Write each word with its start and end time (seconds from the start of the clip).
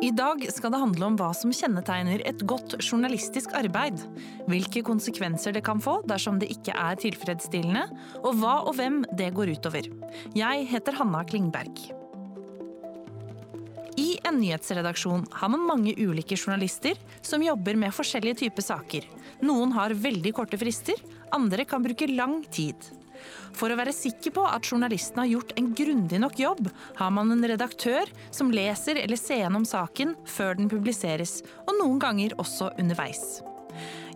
I 0.00 0.08
dag 0.16 0.46
skal 0.48 0.72
det 0.72 0.78
handle 0.80 1.08
om 1.10 1.16
hva 1.20 1.28
som 1.36 1.50
kjennetegner 1.52 2.22
et 2.24 2.40
godt 2.48 2.78
journalistisk 2.80 3.52
arbeid. 3.58 4.00
Hvilke 4.48 4.80
konsekvenser 4.86 5.52
det 5.52 5.60
kan 5.66 5.82
få 5.84 5.98
dersom 6.08 6.38
det 6.40 6.48
ikke 6.54 6.72
er 6.72 6.96
tilfredsstillende, 7.02 7.82
og 8.22 8.38
hva 8.40 8.54
og 8.64 8.78
hvem 8.78 9.02
det 9.18 9.28
går 9.36 9.52
utover. 9.58 9.90
Jeg 10.32 10.68
heter 10.70 10.96
Hanna 10.96 11.20
Klingberg. 11.28 11.90
I 14.00 14.14
en 14.24 14.38
nyhetsredaksjon 14.40 15.26
har 15.36 15.52
man 15.52 15.66
mange 15.68 15.92
ulike 15.98 16.38
journalister 16.38 16.96
som 17.20 17.44
jobber 17.44 17.76
med 17.76 17.92
forskjellige 17.92 18.46
typer 18.46 18.64
saker. 18.64 19.04
Noen 19.44 19.76
har 19.76 19.92
veldig 19.92 20.32
korte 20.38 20.56
frister, 20.60 20.96
andre 21.36 21.68
kan 21.68 21.84
bruke 21.84 22.08
lang 22.08 22.40
tid. 22.48 22.88
For 23.56 23.72
å 23.72 23.78
være 23.78 23.94
sikker 23.94 24.34
på 24.36 24.46
at 24.46 24.68
journalisten 24.68 25.22
har 25.22 25.30
gjort 25.30 25.54
en 25.58 25.72
grundig 25.76 26.20
nok 26.22 26.40
jobb, 26.40 26.70
har 27.00 27.14
man 27.14 27.32
en 27.34 27.46
redaktør 27.52 28.10
som 28.30 28.52
leser 28.54 29.00
eller 29.02 29.20
ser 29.20 29.42
gjennom 29.44 29.66
saken 29.68 30.16
før 30.28 30.58
den 30.60 30.70
publiseres, 30.72 31.40
og 31.66 31.76
noen 31.80 32.00
ganger 32.02 32.36
også 32.40 32.72
underveis. 32.80 33.40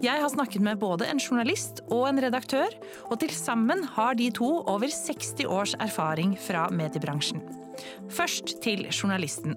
Jeg 0.02 0.20
har 0.20 0.28
snakket 0.28 0.62
med 0.64 0.80
både 0.82 1.06
en 1.08 1.20
journalist 1.22 1.80
og 1.88 2.08
en 2.08 2.20
redaktør, 2.20 2.74
og 3.08 3.20
til 3.22 3.32
sammen 3.34 3.84
har 3.96 4.18
de 4.18 4.30
to 4.34 4.50
over 4.60 4.90
60 4.90 5.46
års 5.46 5.77
erfaring 5.80 6.34
fra 6.41 6.66
mediebransjen. 6.74 7.44
Først 8.12 8.58
til 8.64 8.86
journalisten. 8.91 9.56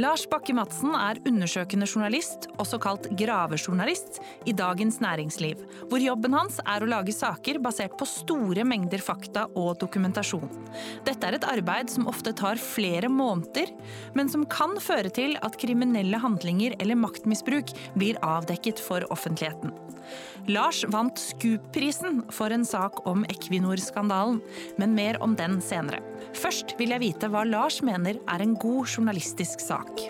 Lars 0.00 0.22
Bakke-Madsen 0.24 0.94
er 0.96 1.18
undersøkende 1.28 1.84
journalist, 1.84 2.46
også 2.56 2.78
kalt 2.80 3.10
gravejournalist, 3.18 4.22
i 4.48 4.54
Dagens 4.56 5.02
Næringsliv, 5.04 5.60
hvor 5.90 6.00
jobben 6.00 6.32
hans 6.32 6.56
er 6.64 6.80
å 6.80 6.88
lage 6.88 7.12
saker 7.12 7.60
basert 7.60 7.98
på 8.00 8.08
store 8.08 8.64
mengder 8.64 9.04
fakta 9.04 9.44
og 9.52 9.74
dokumentasjon. 9.82 10.48
Dette 11.04 11.28
er 11.28 11.36
et 11.36 11.44
arbeid 11.44 11.92
som 11.92 12.08
ofte 12.08 12.32
tar 12.32 12.56
flere 12.56 13.12
måneder, 13.12 13.68
men 14.16 14.32
som 14.32 14.48
kan 14.48 14.78
føre 14.80 15.12
til 15.12 15.36
at 15.44 15.60
kriminelle 15.60 16.24
handlinger 16.24 16.78
eller 16.80 16.96
maktmisbruk 16.96 17.76
blir 17.92 18.16
avdekket 18.24 18.80
for 18.80 19.04
offentligheten. 19.12 19.76
Lars 20.50 20.80
vant 20.90 21.18
Scoop-prisen 21.18 22.24
for 22.34 22.50
en 22.50 22.64
sak 22.66 22.96
om 23.06 23.22
Equinor-skandalen, 23.30 24.40
men 24.74 24.96
mer 24.96 25.20
om 25.22 25.36
den 25.38 25.60
senere. 25.62 26.00
Først 26.34 26.74
vil 26.80 26.90
jeg 26.90 27.02
vite 27.02 27.30
hva 27.30 27.44
Lars 27.46 27.78
mener 27.86 28.18
er 28.26 28.42
en 28.42 28.56
god 28.58 28.90
journalistisk 28.90 29.62
sak. 29.62 30.02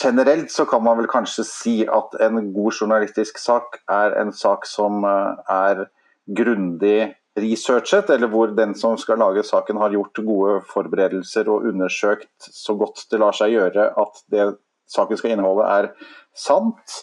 Generelt 0.00 0.48
så 0.48 0.64
kan 0.64 0.80
man 0.86 0.96
vel 1.02 1.10
kanskje 1.12 1.44
si 1.44 1.74
at 1.84 2.16
en 2.24 2.40
god 2.54 2.72
journalistisk 2.72 3.36
sak 3.42 3.82
er 3.92 4.16
en 4.16 4.32
sak 4.32 4.64
som 4.64 5.04
eh, 5.04 5.52
er 5.52 5.84
grundig 6.24 7.10
researchet, 7.36 8.08
eller 8.08 8.32
hvor 8.32 8.56
den 8.56 8.72
som 8.74 8.96
skal 8.96 9.20
lage 9.20 9.44
saken 9.44 9.76
har 9.76 9.92
gjort 9.92 10.24
gode 10.24 10.56
forberedelser 10.72 11.52
og 11.52 11.68
undersøkt 11.68 12.48
så 12.48 12.74
godt 12.80 13.04
det 13.12 13.20
lar 13.20 13.36
seg 13.36 13.58
gjøre 13.58 13.90
at 14.00 14.24
det 14.32 14.54
saken 14.90 15.20
skal 15.20 15.34
inneholde 15.34 15.68
er 15.68 15.90
sant. 16.40 17.00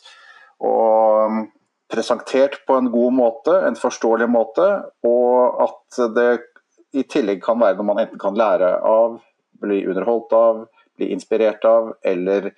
Og 0.63 1.29
um, 1.29 1.45
presentert 1.91 2.59
på 2.67 2.77
en 2.77 2.89
god 2.91 3.15
måte, 3.15 3.53
en 3.67 3.77
forståelig 3.79 4.27
måte. 4.31 4.65
Og 5.07 5.61
at 5.67 6.01
det 6.15 6.31
i 6.97 7.05
tillegg 7.07 7.43
kan 7.43 7.59
være 7.61 7.77
noe 7.79 7.91
man 7.91 8.01
enten 8.03 8.19
kan 8.21 8.37
lære 8.37 8.73
av, 8.87 9.19
bli 9.61 9.83
underholdt 9.89 10.33
av, 10.35 10.65
bli 10.97 11.11
inspirert 11.13 11.65
av, 11.67 11.93
eller 12.05 12.51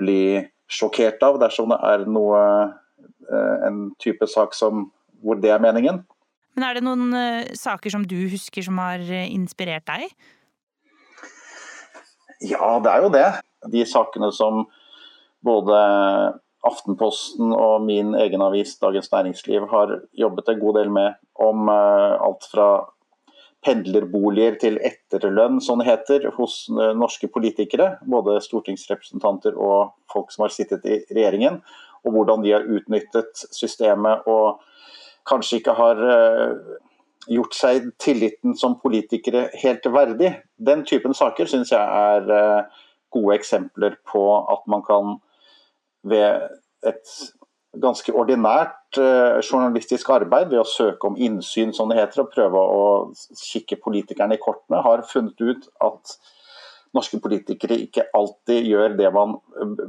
bli 0.00 0.40
sjokkert 0.70 1.22
av 1.26 1.40
dersom 1.42 1.72
det 1.72 1.78
er 1.86 2.06
noe 2.08 2.40
eh, 2.62 3.56
en 3.66 3.90
type 4.02 4.26
sak 4.30 4.54
som, 4.56 4.88
hvor 5.24 5.40
det 5.40 5.52
er 5.54 5.62
meningen. 5.62 6.02
Men 6.56 6.66
Er 6.66 6.76
det 6.76 6.84
noen 6.84 7.14
uh, 7.14 7.46
saker 7.56 7.92
som 7.94 8.04
du 8.06 8.16
husker 8.30 8.64
som 8.66 8.78
har 8.82 9.00
uh, 9.00 9.26
inspirert 9.30 9.86
deg? 9.86 10.10
Ja, 12.42 12.78
det 12.82 12.90
er 12.90 13.04
jo 13.04 13.10
det. 13.14 13.26
De 13.70 13.84
sakene 13.86 14.30
som 14.34 14.64
både 15.44 15.80
Aftenposten 16.60 17.54
og 17.56 17.86
min 17.86 18.12
egen 18.20 18.42
avis 18.44 18.74
Dagens 18.82 19.08
Næringsliv 19.12 19.64
har 19.70 19.94
jobbet 20.12 20.48
en 20.52 20.58
god 20.60 20.74
del 20.76 20.90
med. 20.92 21.14
Om 21.40 21.70
uh, 21.72 22.20
alt 22.20 22.44
fra 22.52 22.66
pendlerboliger 23.64 24.58
til 24.60 24.76
etterlønn, 24.84 25.60
som 25.64 25.80
det 25.80 25.88
heter, 25.88 26.26
hos 26.36 26.66
uh, 26.68 26.90
norske 26.96 27.30
politikere. 27.32 27.94
Både 28.04 28.42
stortingsrepresentanter 28.44 29.56
og 29.56 29.94
folk 30.12 30.34
som 30.34 30.44
har 30.44 30.52
sittet 30.52 30.84
i 30.84 30.98
regjeringen. 31.14 31.62
Og 32.04 32.12
hvordan 32.12 32.44
de 32.44 32.52
har 32.52 32.68
utnyttet 32.68 33.46
systemet 33.56 34.28
og 34.28 34.60
kanskje 35.28 35.62
ikke 35.62 35.78
har 35.80 36.04
uh, 36.04 36.76
gjort 37.30 37.56
seg 37.56 37.88
tilliten 38.00 38.52
som 38.56 38.76
politikere 38.84 39.46
helt 39.64 39.88
verdig. 39.88 40.34
Den 40.60 40.84
typen 40.84 41.16
saker 41.16 41.48
syns 41.48 41.72
jeg 41.72 41.80
er 41.80 42.68
gode 43.12 43.34
eksempler 43.36 43.96
på 44.08 44.22
at 44.52 44.64
man 44.70 44.84
kan 44.84 45.18
ved 46.06 46.48
et 46.86 47.12
ganske 47.78 48.12
ordinært 48.16 48.98
uh, 48.98 49.38
journalistisk 49.44 50.10
arbeid, 50.10 50.50
ved 50.50 50.62
å 50.62 50.66
søke 50.68 51.10
om 51.10 51.18
innsyn, 51.20 51.74
som 51.76 51.90
det 51.90 52.00
heter, 52.00 52.24
og 52.24 52.32
prøve 52.34 52.60
å 52.60 52.82
kikke 53.38 53.78
politikerne 53.82 54.36
i 54.36 54.42
kortene, 54.42 54.82
har 54.82 55.06
funnet 55.06 55.38
ut 55.38 55.68
at 55.86 56.16
norske 56.96 57.20
politikere 57.22 57.76
ikke 57.84 58.08
alltid 58.18 58.66
gjør 58.66 58.96
det 58.98 59.12
man 59.14 59.36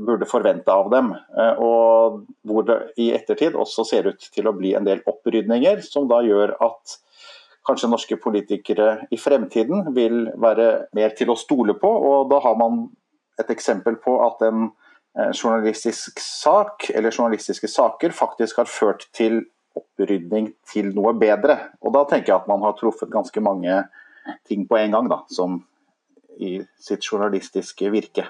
burde 0.06 0.28
forvente 0.30 0.70
av 0.70 0.92
dem. 0.94 1.16
Uh, 1.34 1.54
og 1.58 2.20
hvor 2.48 2.68
det 2.68 2.78
i 3.02 3.10
ettertid 3.16 3.58
også 3.58 3.88
ser 3.90 4.12
ut 4.12 4.30
til 4.30 4.50
å 4.50 4.56
bli 4.58 4.76
en 4.78 4.86
del 4.86 5.02
opprydninger, 5.10 5.82
som 5.88 6.06
da 6.12 6.22
gjør 6.26 6.54
at 6.62 7.00
kanskje 7.66 7.90
norske 7.90 8.18
politikere 8.22 9.08
i 9.14 9.18
fremtiden 9.22 9.92
vil 9.98 10.28
være 10.42 10.70
mer 10.98 11.18
til 11.18 11.34
å 11.34 11.38
stole 11.38 11.74
på. 11.82 11.90
Og 11.90 12.30
da 12.30 12.42
har 12.46 12.56
man 12.58 12.86
et 13.42 13.50
eksempel 13.54 13.98
på 14.02 14.20
at 14.26 14.42
en 14.46 14.70
Eh, 14.70 14.91
journalistisk 15.16 16.20
sak 16.24 16.90
eller 16.90 17.12
journalistiske 17.12 17.68
saker 17.68 18.14
faktisk 18.16 18.62
har 18.62 18.70
ført 18.70 19.08
til 19.16 19.42
opprydning 19.76 20.52
til 20.68 20.92
noe 20.96 21.14
bedre. 21.20 21.58
Og 21.84 21.94
da 21.96 22.06
tenker 22.08 22.34
jeg 22.34 22.42
at 22.42 22.48
man 22.52 22.64
har 22.66 22.78
truffet 22.80 23.12
ganske 23.12 23.44
mange 23.44 23.82
ting 24.48 24.68
på 24.70 24.78
en 24.80 24.96
gang, 24.96 25.10
da, 25.12 25.22
som 25.32 25.62
i 26.40 26.60
sitt 26.80 27.06
journalistiske 27.06 27.92
virke. 27.92 28.28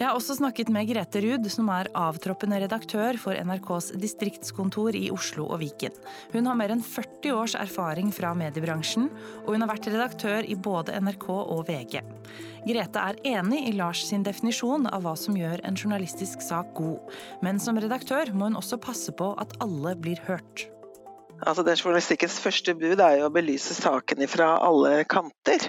Jeg 0.00 0.08
har 0.08 0.16
også 0.16 0.38
snakket 0.38 0.70
med 0.72 0.86
Grete 0.88 1.20
Ruud, 1.20 1.44
som 1.52 1.66
er 1.74 1.90
avtroppende 1.92 2.56
redaktør 2.62 3.18
for 3.20 3.36
NRKs 3.36 3.90
distriktskontor 4.00 4.96
i 4.96 5.10
Oslo 5.12 5.44
og 5.52 5.58
Viken. 5.60 5.92
Hun 6.32 6.46
har 6.48 6.56
mer 6.56 6.72
enn 6.72 6.80
40 6.80 7.34
års 7.36 7.52
erfaring 7.60 8.08
fra 8.16 8.30
mediebransjen, 8.32 9.10
og 9.42 9.50
hun 9.52 9.60
har 9.60 9.68
vært 9.68 9.90
redaktør 9.92 10.48
i 10.48 10.56
både 10.56 10.94
NRK 11.04 11.26
og 11.34 11.60
VG. 11.68 12.00
Grete 12.64 13.02
er 13.10 13.18
enig 13.28 13.60
i 13.68 13.74
Lars 13.76 14.06
sin 14.08 14.24
definisjon 14.24 14.88
av 14.88 15.04
hva 15.04 15.12
som 15.20 15.36
gjør 15.36 15.60
en 15.68 15.76
journalistisk 15.76 16.40
sak 16.48 16.72
god, 16.80 17.12
men 17.44 17.60
som 17.60 17.76
redaktør 17.76 18.32
må 18.32 18.48
hun 18.48 18.56
også 18.56 18.80
passe 18.80 19.12
på 19.20 19.34
at 19.44 19.52
alle 19.60 19.92
blir 20.00 20.24
hørt. 20.30 20.64
Altså, 21.44 21.60
den 21.60 21.76
Journalistikkens 21.76 22.40
første 22.40 22.72
bud 22.72 23.04
er 23.04 23.20
jo 23.20 23.28
å 23.28 23.36
belyse 23.36 23.76
saken 23.76 24.24
fra 24.32 24.54
alle 24.64 25.04
kanter. 25.04 25.68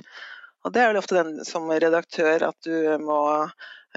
Og 0.63 0.71
Det 0.71 0.79
er 0.79 0.93
vel 0.93 1.03
ofte 1.03 1.19
den 1.19 1.43
som 1.43 1.67
redaktør 1.67 2.47
at 2.47 2.63
du 2.63 2.95
må 3.03 3.19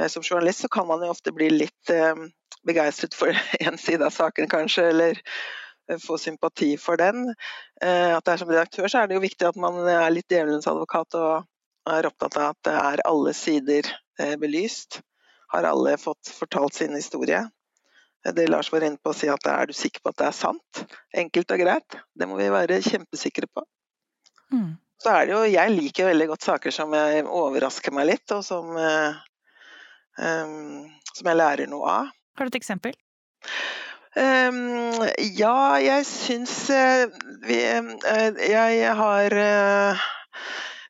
som 0.09 0.23
journalist 0.23 0.61
så 0.61 0.69
kan 0.69 0.87
man 0.87 1.03
jo 1.03 1.13
ofte 1.13 1.33
bli 1.33 1.51
litt 1.51 1.91
eh, 1.91 2.15
begeistret 2.67 3.15
for 3.15 3.31
én 3.61 3.79
side 3.79 4.05
av 4.07 4.11
saken, 4.15 4.49
kanskje, 4.51 4.89
eller 4.91 5.21
eh, 5.91 5.99
få 6.03 6.19
sympati 6.19 6.75
for 6.81 7.01
den. 7.01 7.29
At 7.81 8.25
det 8.25 8.33
er 8.33 8.41
Som 8.41 8.51
redaktør 8.51 8.89
så 8.89 9.03
er 9.03 9.09
det 9.09 9.19
jo 9.19 9.25
viktig 9.25 9.47
at 9.49 9.59
man 9.61 9.83
er 9.89 10.11
litt 10.15 10.31
djevelens 10.31 10.69
advokat 10.71 11.19
og 11.19 11.91
er 11.91 12.07
opptatt 12.09 12.39
av 12.41 12.55
at 12.55 12.63
det 12.65 12.77
er 12.81 13.03
alle 13.05 13.35
sider 13.37 13.91
belyst. 14.41 15.03
Har 15.53 15.67
alle 15.69 15.99
fått 16.01 16.31
fortalt 16.33 16.75
sin 16.75 16.95
historie? 16.97 17.43
Det 18.25 18.47
Lars 18.49 18.71
var 18.73 18.87
inne 18.87 18.97
på 18.97 19.13
å 19.13 19.17
si 19.17 19.29
at 19.29 19.45
er 19.51 19.69
du 19.69 19.75
sikker 19.77 20.01
på 20.01 20.15
at 20.15 20.23
det 20.23 20.31
er 20.31 20.39
sant? 20.39 20.81
Enkelt 21.13 21.53
og 21.53 21.61
greit. 21.61 21.99
Det 22.17 22.29
må 22.31 22.39
vi 22.41 22.49
være 22.49 22.81
kjempesikre 22.87 23.51
på. 23.53 23.67
Mm. 24.55 24.71
Så 25.03 25.13
er 25.13 25.27
det 25.27 25.35
jo, 25.35 25.43
Jeg 25.45 25.75
liker 25.75 26.09
veldig 26.09 26.31
godt 26.33 26.49
saker 26.49 26.73
som 26.73 26.97
overrasker 26.97 27.93
meg 27.93 28.09
litt, 28.15 28.25
og 28.33 28.41
som 28.47 28.73
um, 30.19 30.85
som 31.13 31.31
jeg 31.31 31.41
lærer 31.41 31.71
noe 31.71 31.91
av. 31.91 32.13
Har 32.39 32.47
du 32.47 32.53
et 32.53 32.61
eksempel? 32.61 32.97
Um, 34.15 35.03
ja, 35.35 35.75
jeg 35.83 36.07
syns 36.07 36.53
uh, 36.71 37.11
vi 37.43 37.57
uh, 37.67 38.37
Jeg 38.39 38.93
har 38.95 39.35
uh, 39.35 40.05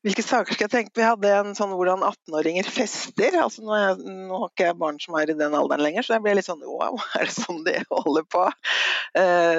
hvilke 0.04 0.20
saker 0.20 0.52
skal 0.52 0.66
jeg 0.66 0.72
tenke 0.74 0.92
på? 0.92 1.00
Vi 1.00 1.06
hadde 1.08 1.30
en 1.32 1.54
sånn 1.56 1.72
hvordan 1.72 2.04
18-åringer 2.04 2.68
fester. 2.68 3.38
Altså, 3.40 3.64
nå, 3.64 3.72
jeg, 3.80 4.16
nå, 4.28 4.42
har 4.42 4.50
ikke 4.52 4.66
jeg 4.68 4.80
barn 4.82 5.00
som 5.00 5.16
er 5.16 5.32
i 5.32 5.38
den 5.38 5.56
alderen 5.56 5.80
lenger, 5.86 6.04
så 6.04 6.18
jeg 6.18 6.26
ble 6.26 6.34
litt 6.36 6.48
sånn 6.50 6.60
wow, 6.60 7.00
er 7.16 7.24
det 7.24 7.36
sånn 7.38 7.62
de 7.64 7.78
holder 7.88 8.28
på? 8.28 8.44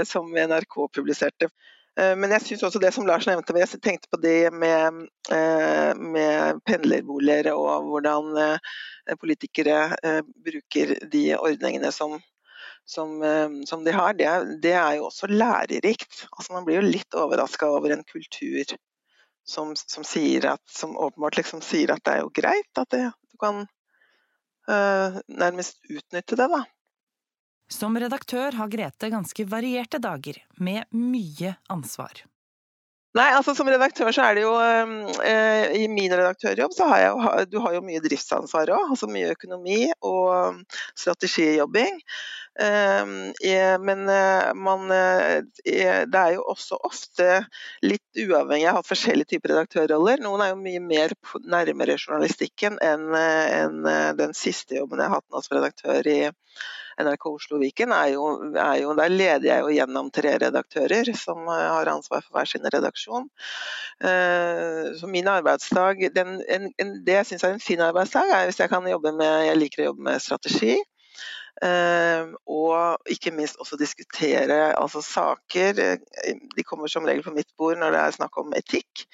som 0.06 0.34
NRK 0.36 0.76
publiserte. 0.94 1.48
Men 1.96 2.34
jeg 2.36 2.44
syns 2.44 2.64
også 2.68 2.80
det 2.84 2.90
som 2.92 3.06
Lars 3.08 3.24
nevnte, 3.24 3.54
jeg 3.56 3.80
tenkte 3.80 4.10
på 4.12 4.18
det 4.20 4.50
med, 4.52 5.06
med 5.96 6.58
pendlerboliger 6.68 7.48
og 7.56 7.88
hvordan 7.88 8.34
Eh, 9.10 9.16
politikere 9.16 9.96
eh, 10.04 10.22
bruker 10.46 10.96
de 11.12 11.24
ordningene 11.38 11.92
som, 11.92 12.18
som, 12.86 13.22
eh, 13.24 13.50
som 13.66 13.84
de 13.86 13.94
har, 13.94 14.14
det, 14.14 14.30
det, 14.64 14.74
er 14.74 14.98
jo 14.98 15.10
også 15.10 15.30
lærerikt. 15.30 16.26
Altså, 16.32 16.54
man 16.54 16.66
blir 16.66 16.82
jo 16.82 16.90
litt 16.90 17.18
overraska 17.18 17.70
over 17.70 17.94
en 17.94 18.04
kultur 18.10 18.76
som, 19.46 19.76
som, 19.78 20.06
at, 20.50 20.62
som 20.70 20.98
åpenbart 20.98 21.38
liksom 21.38 21.62
sier 21.62 21.94
at 21.94 22.06
det 22.06 22.16
er 22.16 22.24
jo 22.24 22.34
greit 22.34 22.82
at 22.82 22.90
det, 22.96 23.04
du 23.30 23.38
kan 23.38 23.68
uh, 24.66 25.20
nærmest 25.30 25.78
utnytte 25.86 26.40
det, 26.40 26.48
da. 26.50 26.64
Som 27.72 27.98
redaktør 27.98 28.56
har 28.60 28.70
Grete 28.70 29.10
ganske 29.10 29.46
varierte 29.50 30.00
dager, 30.02 30.38
med 30.58 30.86
mye 30.94 31.56
ansvar. 31.74 32.24
Nei, 33.16 33.30
altså 33.32 33.54
Som 33.56 33.70
redaktør 33.72 34.12
så 34.12 34.26
er 34.28 34.36
det 34.36 34.42
jo 34.44 34.54
eh, 34.60 35.76
I 35.80 35.86
min 35.88 36.12
redaktørjobb 36.12 36.74
så 36.76 36.88
har 36.90 37.00
jeg 37.00 37.46
du 37.48 37.62
har 37.64 37.78
jo 37.78 37.84
mye 37.86 38.02
driftsansvar 38.04 38.74
òg. 38.76 38.90
Altså 38.92 39.08
mye 39.08 39.32
økonomi 39.32 39.86
og 40.04 40.60
strategijobbing. 41.00 42.02
Eh, 42.60 43.80
men 43.80 44.10
eh, 44.10 44.54
man, 44.54 44.92
eh, 44.92 45.44
det 46.08 46.20
er 46.20 46.36
jo 46.36 46.46
også 46.54 46.80
ofte 46.88 47.42
litt 47.84 48.20
uavhengig. 48.20 48.64
Jeg 48.64 48.72
har 48.72 48.80
hatt 48.80 48.92
forskjellige 48.92 49.34
typer 49.36 49.56
redaktørroller. 49.56 50.24
Noen 50.24 50.44
er 50.44 50.54
jo 50.54 50.62
mye 50.62 50.84
mer 50.84 51.16
nærmere 51.44 51.98
journalistikken 52.00 52.80
enn 52.84 53.12
en 53.16 53.84
den 54.20 54.36
siste 54.38 54.80
jobben 54.80 55.00
jeg 55.00 55.12
har 55.12 55.20
hatt 55.20 55.32
nå 55.32 55.44
som 55.44 55.58
redaktør 55.58 56.08
i 56.08 56.20
NRK 57.02 57.28
Oslo 57.28 57.60
Viken 57.60 57.92
er 57.92 58.14
jo, 58.14 58.26
er 58.56 58.80
jo, 58.82 58.94
Der 58.98 59.12
leder 59.12 59.48
jeg 59.50 59.64
jo 59.64 59.74
gjennom 59.76 60.10
tre 60.16 60.36
redaktører 60.42 61.12
som 61.18 61.44
eh, 61.52 61.68
har 61.76 61.92
ansvar 61.92 62.24
for 62.24 62.38
hver 62.38 62.50
sin 62.50 62.68
redaksjon. 62.74 63.30
Eh, 64.00 64.92
så 65.00 65.10
min 65.12 65.28
arbeidsdag 65.28 66.10
den, 66.16 66.40
en, 66.48 66.70
en, 66.80 66.94
Det 67.06 67.20
jeg 67.20 67.30
syns 67.32 67.44
er 67.44 67.56
en 67.56 67.64
fin 67.64 67.84
arbeidsdag, 67.84 68.32
er 68.32 68.50
hvis 68.50 68.60
jeg 68.64 68.72
kan 68.72 68.88
jobbe 68.90 69.16
med 69.16 69.48
Jeg 69.50 69.60
liker 69.60 69.84
å 69.84 69.90
jobbe 69.92 70.08
med 70.10 70.24
strategi. 70.24 70.76
Uh, 71.64 72.36
og 72.52 73.08
ikke 73.08 73.32
minst 73.32 73.56
også 73.64 73.78
diskutere 73.80 74.74
altså 74.76 75.00
saker. 75.02 75.78
De 76.58 76.66
kommer 76.68 76.92
som 76.92 77.06
regel 77.08 77.24
på 77.24 77.32
mitt 77.32 77.48
bord 77.56 77.80
når 77.80 77.96
det 77.96 78.02
er 78.02 78.16
snakk 78.18 78.36
om 78.42 78.52
etikk. 78.58 79.06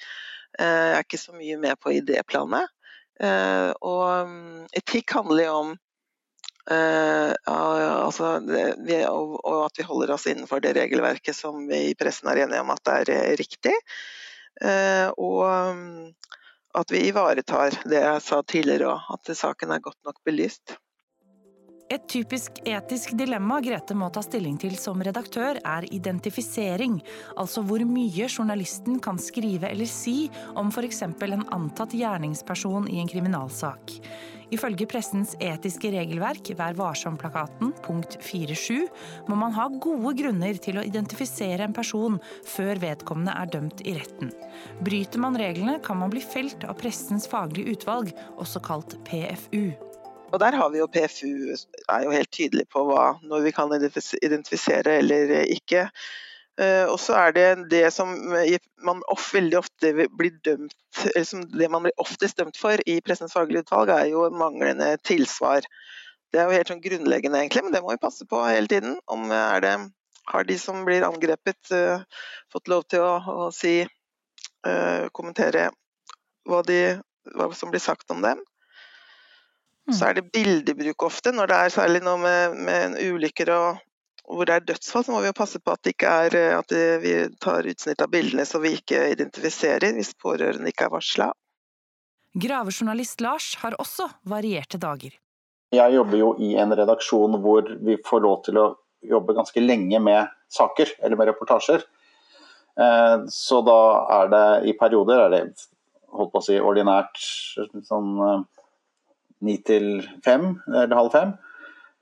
Uh, 0.58 0.90
jeg 0.90 0.96
er 0.96 1.06
ikke 1.06 1.22
så 1.22 1.36
mye 1.36 1.60
med 1.62 1.78
på 1.78 1.94
idéplanet. 1.94 2.66
Uh, 3.22 3.70
og 3.78 4.26
um, 4.26 4.64
etikk 4.74 5.14
handler 5.14 5.44
jo 5.44 5.54
om 5.60 5.72
Uh, 6.70 7.32
altså, 7.50 8.36
vi, 8.86 9.00
og, 9.08 9.34
og, 9.42 9.64
at 9.66 9.80
vi 9.80 9.86
holder 9.86 10.12
oss 10.14 10.28
innenfor 10.30 10.62
det 10.62 10.76
regelverket 10.76 11.34
som 11.34 11.64
vi 11.66 11.88
i 11.90 11.96
pressen 11.98 12.30
er 12.30 12.44
enige 12.44 12.62
om 12.62 12.70
at 12.70 12.82
det 12.86 12.98
er 13.00 13.12
eh, 13.16 13.32
riktig. 13.40 13.74
Uh, 14.62 15.08
og 15.16 15.42
um, 15.48 16.12
at 16.78 16.92
vi 16.92 17.06
ivaretar 17.08 17.74
det 17.88 17.98
jeg 17.98 18.22
sa 18.24 18.40
tidligere 18.46 18.92
òg, 18.94 19.10
at 19.16 19.34
saken 19.36 19.74
er 19.74 19.82
godt 19.82 19.98
nok 20.06 20.20
belyst. 20.24 20.76
Et 21.90 22.04
typisk 22.08 22.60
etisk 22.68 23.12
dilemma 23.18 23.58
Grete 23.64 23.94
må 23.98 24.08
ta 24.12 24.22
stilling 24.24 24.58
til 24.60 24.76
som 24.80 25.02
redaktør, 25.04 25.58
er 25.60 25.86
identifisering. 25.92 27.00
Altså 27.36 27.64
hvor 27.66 27.84
mye 27.88 28.28
journalisten 28.28 29.00
kan 29.02 29.20
skrive 29.20 29.68
eller 29.68 29.90
si 29.90 30.30
om 30.56 30.70
f.eks. 30.72 31.02
en 31.02 31.48
antatt 31.52 31.96
gjerningsperson 31.96 32.88
i 32.88 33.00
en 33.02 33.10
kriminalsak. 33.10 33.98
Ifølge 34.52 34.84
pressens 34.88 35.32
etiske 35.40 35.88
regelverk, 35.94 36.50
Vær 36.58 36.76
varsom-plakaten, 36.76 37.70
punkt 37.84 38.18
4.7, 38.20 38.84
må 39.30 39.38
man 39.40 39.54
ha 39.56 39.68
gode 39.72 40.12
grunner 40.18 40.60
til 40.60 40.76
å 40.76 40.84
identifisere 40.84 41.64
en 41.64 41.76
person 41.76 42.18
før 42.44 42.82
vedkommende 42.82 43.32
er 43.32 43.48
dømt 43.54 43.80
i 43.88 43.96
retten. 43.96 44.34
Bryter 44.84 45.24
man 45.24 45.40
reglene, 45.40 45.78
kan 45.84 46.00
man 46.02 46.12
bli 46.12 46.20
felt 46.20 46.68
av 46.68 46.76
pressens 46.82 47.24
faglige 47.32 47.78
utvalg, 47.78 48.12
også 48.36 48.60
kalt 48.64 48.98
PFU. 49.08 49.91
Og 50.32 50.40
der 50.40 50.56
har 50.56 50.70
vi 50.72 50.80
jo 50.80 50.88
PFU 50.88 51.52
er 51.92 52.04
jo 52.06 52.12
helt 52.12 52.32
tydelig 52.32 52.64
på 52.72 52.84
hva, 52.88 53.18
når 53.28 53.46
vi 53.46 53.52
kan 53.52 53.72
identifisere 53.72 54.98
eller 55.02 55.32
ikke. 55.52 55.86
Eh, 56.60 56.84
og 56.84 56.98
så 57.00 57.16
er 57.16 57.34
det 57.36 57.46
det 57.72 57.86
som 57.94 58.10
man 58.84 59.00
veldig 59.08 59.58
ofte 59.60 59.92
blir 60.12 60.34
dømt 60.44 60.74
eller 61.14 61.24
som 61.24 61.46
Det 61.48 61.68
man 61.72 61.86
blir 61.86 62.02
oftest 62.02 62.36
dømt 62.36 62.58
for 62.60 62.80
i 62.84 62.98
Pressens 63.00 63.32
faglige 63.32 63.64
utvalg, 63.64 63.92
er 63.92 64.10
jo 64.12 64.26
manglende 64.36 64.94
tilsvar. 65.04 65.64
Det 66.32 66.40
er 66.40 66.48
jo 66.48 66.56
helt 66.56 66.72
sånn 66.72 66.84
grunnleggende, 66.84 67.40
egentlig, 67.40 67.64
men 67.64 67.72
det 67.72 67.82
må 67.84 67.92
vi 67.92 68.00
passe 68.00 68.24
på 68.28 68.40
hele 68.44 68.68
tiden. 68.68 68.96
Om 69.06 69.32
er 69.36 69.64
det, 69.64 69.74
Har 70.30 70.44
de 70.44 70.54
som 70.58 70.84
blir 70.86 71.02
angrepet, 71.02 71.72
fått 72.52 72.68
lov 72.68 72.84
til 72.88 73.02
å, 73.02 73.16
å 73.18 73.50
si 73.50 73.82
Kommentere 75.12 75.72
hva, 76.46 76.60
de, 76.62 77.00
hva, 77.34 77.48
som 77.58 77.72
blir 77.72 77.82
sagt 77.82 78.10
om 78.14 78.22
dem? 78.22 78.38
Mm. 79.88 79.94
Så 79.98 80.08
er 80.08 80.18
det 80.18 80.28
bildebruk 80.30 81.02
ofte, 81.08 81.32
når 81.34 81.50
det 81.50 81.58
er 81.58 81.74
særlig 81.74 82.02
noe 82.06 82.20
med, 82.22 82.58
med 82.68 82.98
ulykker 83.02 83.50
og 83.54 83.80
hvor 84.32 84.46
det 84.46 84.54
er 84.54 84.66
dødsfall, 84.68 85.04
så 85.04 85.12
må 85.12 85.20
vi 85.24 85.28
jo 85.28 85.36
passe 85.36 85.58
på 85.58 85.72
at, 85.74 85.88
er, 85.90 86.36
eh, 86.38 86.52
at 86.56 86.74
vi 87.02 87.14
tar 87.42 87.66
utsnitt 87.68 88.02
av 88.04 88.12
bildene 88.12 88.46
så 88.48 88.62
vi 88.62 88.76
ikke 88.78 89.00
identifiserer 89.12 89.96
hvis 89.96 90.14
pårørende 90.22 90.70
ikke 90.70 90.86
er 90.86 90.94
varsla. 90.94 91.32
Gravejournalist 92.32 93.20
Lars 93.20 93.50
har 93.60 93.76
også 93.82 94.06
varierte 94.30 94.78
dager. 94.80 95.18
Jeg 95.72 95.94
jobber 95.94 96.18
jo 96.20 96.30
i 96.40 96.54
en 96.60 96.72
redaksjon 96.76 97.36
hvor 97.44 97.66
vi 97.84 97.98
får 98.06 98.24
lov 98.24 98.38
til 98.46 98.60
å 98.60 98.66
jobbe 99.08 99.34
ganske 99.36 99.60
lenge 99.60 99.98
med 100.00 100.30
saker, 100.52 100.94
eller 101.02 101.18
med 101.18 101.30
reportasjer. 101.32 101.84
Eh, 102.80 103.16
så 103.28 103.60
da 103.66 103.78
er 104.20 104.32
det 104.32 104.46
i 104.70 104.76
perioder 104.78 105.26
er 105.26 105.32
det 105.34 105.42
holdt 106.12 106.32
på 106.32 106.40
å 106.40 106.44
si 106.44 106.58
ordinært 106.60 107.20
sånn 107.88 108.12
eh, 108.28 108.44
ni 109.42 109.58
til 109.66 110.04
fem, 110.24 110.54
eller 110.68 110.96
halv 110.96 111.12
fem. 111.14 111.34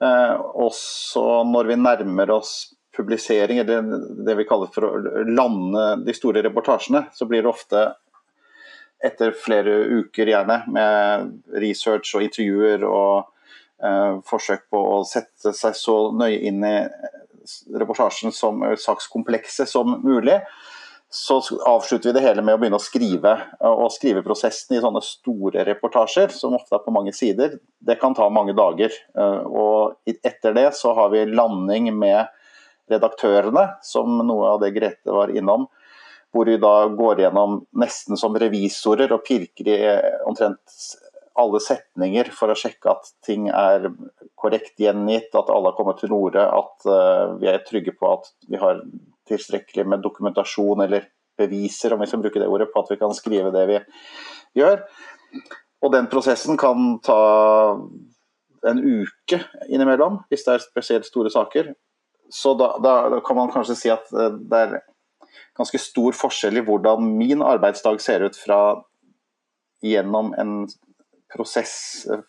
Eh, 0.05 0.37
også 0.65 1.25
når 1.49 1.73
vi 1.73 1.81
nærmer 1.81 2.33
oss 2.37 2.53
publisering, 2.97 3.61
eller 3.63 3.83
det 4.27 4.37
vi 4.39 4.47
kaller 4.49 4.71
for 4.75 4.87
å 4.89 5.25
lande 5.29 5.85
de 6.07 6.15
store 6.17 6.43
reportasjene, 6.47 7.07
så 7.15 7.29
blir 7.29 7.45
det 7.45 7.53
ofte 7.53 7.85
etter 9.05 9.33
flere 9.33 9.77
uker 10.03 10.29
gjerne 10.29 10.61
med 10.73 11.31
research 11.63 12.13
og 12.17 12.27
intervjuer 12.27 12.85
og 12.85 13.31
eh, 13.85 14.19
forsøk 14.29 14.67
på 14.73 14.83
å 14.97 14.99
sette 15.09 15.55
seg 15.57 15.77
så 15.79 15.97
nøye 16.17 16.43
inn 16.51 16.65
i 16.67 16.77
reportasjen 17.81 18.35
som 18.37 18.61
sakskomplekset 18.79 19.69
som 19.69 19.97
mulig, 20.05 20.37
så 21.13 21.41
avslutter 21.67 22.09
vi 22.09 22.13
det 22.13 22.23
hele 22.23 22.43
med 22.43 22.55
å 22.55 22.59
begynne 22.61 22.79
å 22.79 22.83
skrive. 22.83 23.33
Og 23.67 23.89
skriveprosessen 23.91 24.77
i 24.77 24.83
sånne 24.83 25.03
store 25.03 25.65
reportasjer, 25.67 26.31
som 26.31 26.55
ofte 26.55 26.77
er 26.79 26.85
på 26.85 26.95
mange 26.95 27.15
sider, 27.17 27.57
det 27.83 27.99
kan 27.99 28.15
ta 28.15 28.29
mange 28.31 28.55
dager. 28.55 28.95
Eh, 29.19 29.43
og 29.51 29.99
etter 30.07 30.55
det 30.55 30.69
så 30.79 30.95
har 30.95 31.11
vi 31.11 31.25
landing 31.27 31.91
med 31.99 32.31
redaktørene, 32.91 33.67
som 33.83 34.23
noe 34.23 34.55
av 34.55 34.63
det 34.63 34.71
Grete 34.79 35.11
var 35.15 35.35
innom. 35.35 35.67
Hvor 36.31 36.47
vi 36.47 36.61
da 36.63 36.87
går 36.95 37.25
gjennom 37.25 37.65
nesten 37.83 38.19
som 38.19 38.39
revisorer 38.39 39.11
og 39.11 39.25
pirker 39.27 39.67
i 39.67 39.79
omtrent 40.31 40.79
alle 41.41 41.59
setninger 41.63 42.31
for 42.35 42.53
å 42.53 42.59
sjekke 42.59 42.91
at 42.93 43.11
ting 43.27 43.49
er 43.51 43.89
korrekt 44.39 44.79
gjengitt, 44.79 45.35
at 45.35 45.51
alle 45.51 45.73
har 45.73 45.79
kommet 45.79 45.99
til 46.03 46.15
orde, 46.15 46.47
at 46.47 46.87
eh, 46.87 47.39
vi 47.43 47.51
er 47.51 47.65
trygge 47.67 47.99
på 47.99 48.15
at 48.15 48.31
vi 48.47 48.61
har 48.63 48.85
tilstrekkelig 49.31 49.87
med 49.89 50.05
dokumentasjon 50.05 50.85
eller 50.85 51.09
beviser, 51.41 51.95
om 51.95 52.03
vi 52.03 52.09
skal 52.11 52.23
bruke 52.23 52.43
det 52.43 52.49
ordet, 52.51 52.69
på 52.73 52.83
at 52.83 52.93
vi 52.93 52.99
kan 53.01 53.15
skrive 53.17 53.53
det 53.55 53.67
vi 53.71 53.79
gjør. 54.61 54.83
Og 55.81 55.95
den 55.95 56.11
prosessen 56.13 56.59
kan 56.61 56.99
ta 57.05 57.21
en 58.69 58.83
uke 58.85 59.41
innimellom, 59.71 60.21
hvis 60.29 60.45
det 60.45 60.57
er 60.57 60.67
spesielt 60.67 61.09
store 61.09 61.33
saker. 61.33 61.73
Så 62.31 62.53
da, 62.59 62.75
da, 62.83 63.21
kan 63.27 63.39
man 63.39 63.51
kanskje 63.51 63.79
si 63.79 63.91
at 63.93 64.11
eh, 64.13 64.37
det 64.51 64.61
er 64.67 64.77
ganske 65.59 65.81
stor 65.83 66.15
forskjell 66.17 66.61
i 66.61 66.65
hvordan 66.67 67.09
min 67.19 67.43
arbeidsdag 67.43 67.99
ser 68.05 68.27
ut 68.27 68.37
fra 68.39 68.61
gjennom 69.83 70.35
en 70.39 70.55
prosess 71.33 72.07
å, 72.11 72.21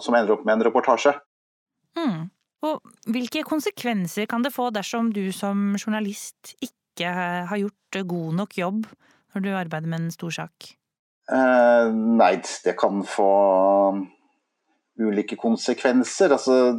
som 0.00 0.16
ender 0.16 0.34
opp 0.34 0.46
med 0.46 0.56
en 0.56 0.66
reportasje. 0.66 1.12
Mm. 1.98 2.26
Og 2.64 2.80
hvilke 3.12 3.44
konsekvenser 3.46 4.28
kan 4.30 4.44
det 4.44 4.54
få 4.54 4.70
dersom 4.74 5.12
du 5.14 5.28
som 5.34 5.74
journalist 5.76 6.54
ikke 6.64 7.12
har 7.12 7.60
gjort 7.60 8.00
god 8.08 8.40
nok 8.40 8.56
jobb 8.56 8.86
når 9.34 9.44
du 9.44 9.50
arbeider 9.52 9.90
med 9.92 10.06
en 10.06 10.14
stor 10.14 10.32
sak? 10.32 10.70
Eh, 11.32 11.88
nei, 11.92 12.36
det 12.64 12.76
kan 12.78 13.02
få 13.04 13.32
ulike 15.00 15.36
konsekvenser. 15.36 16.32
Altså, 16.32 16.78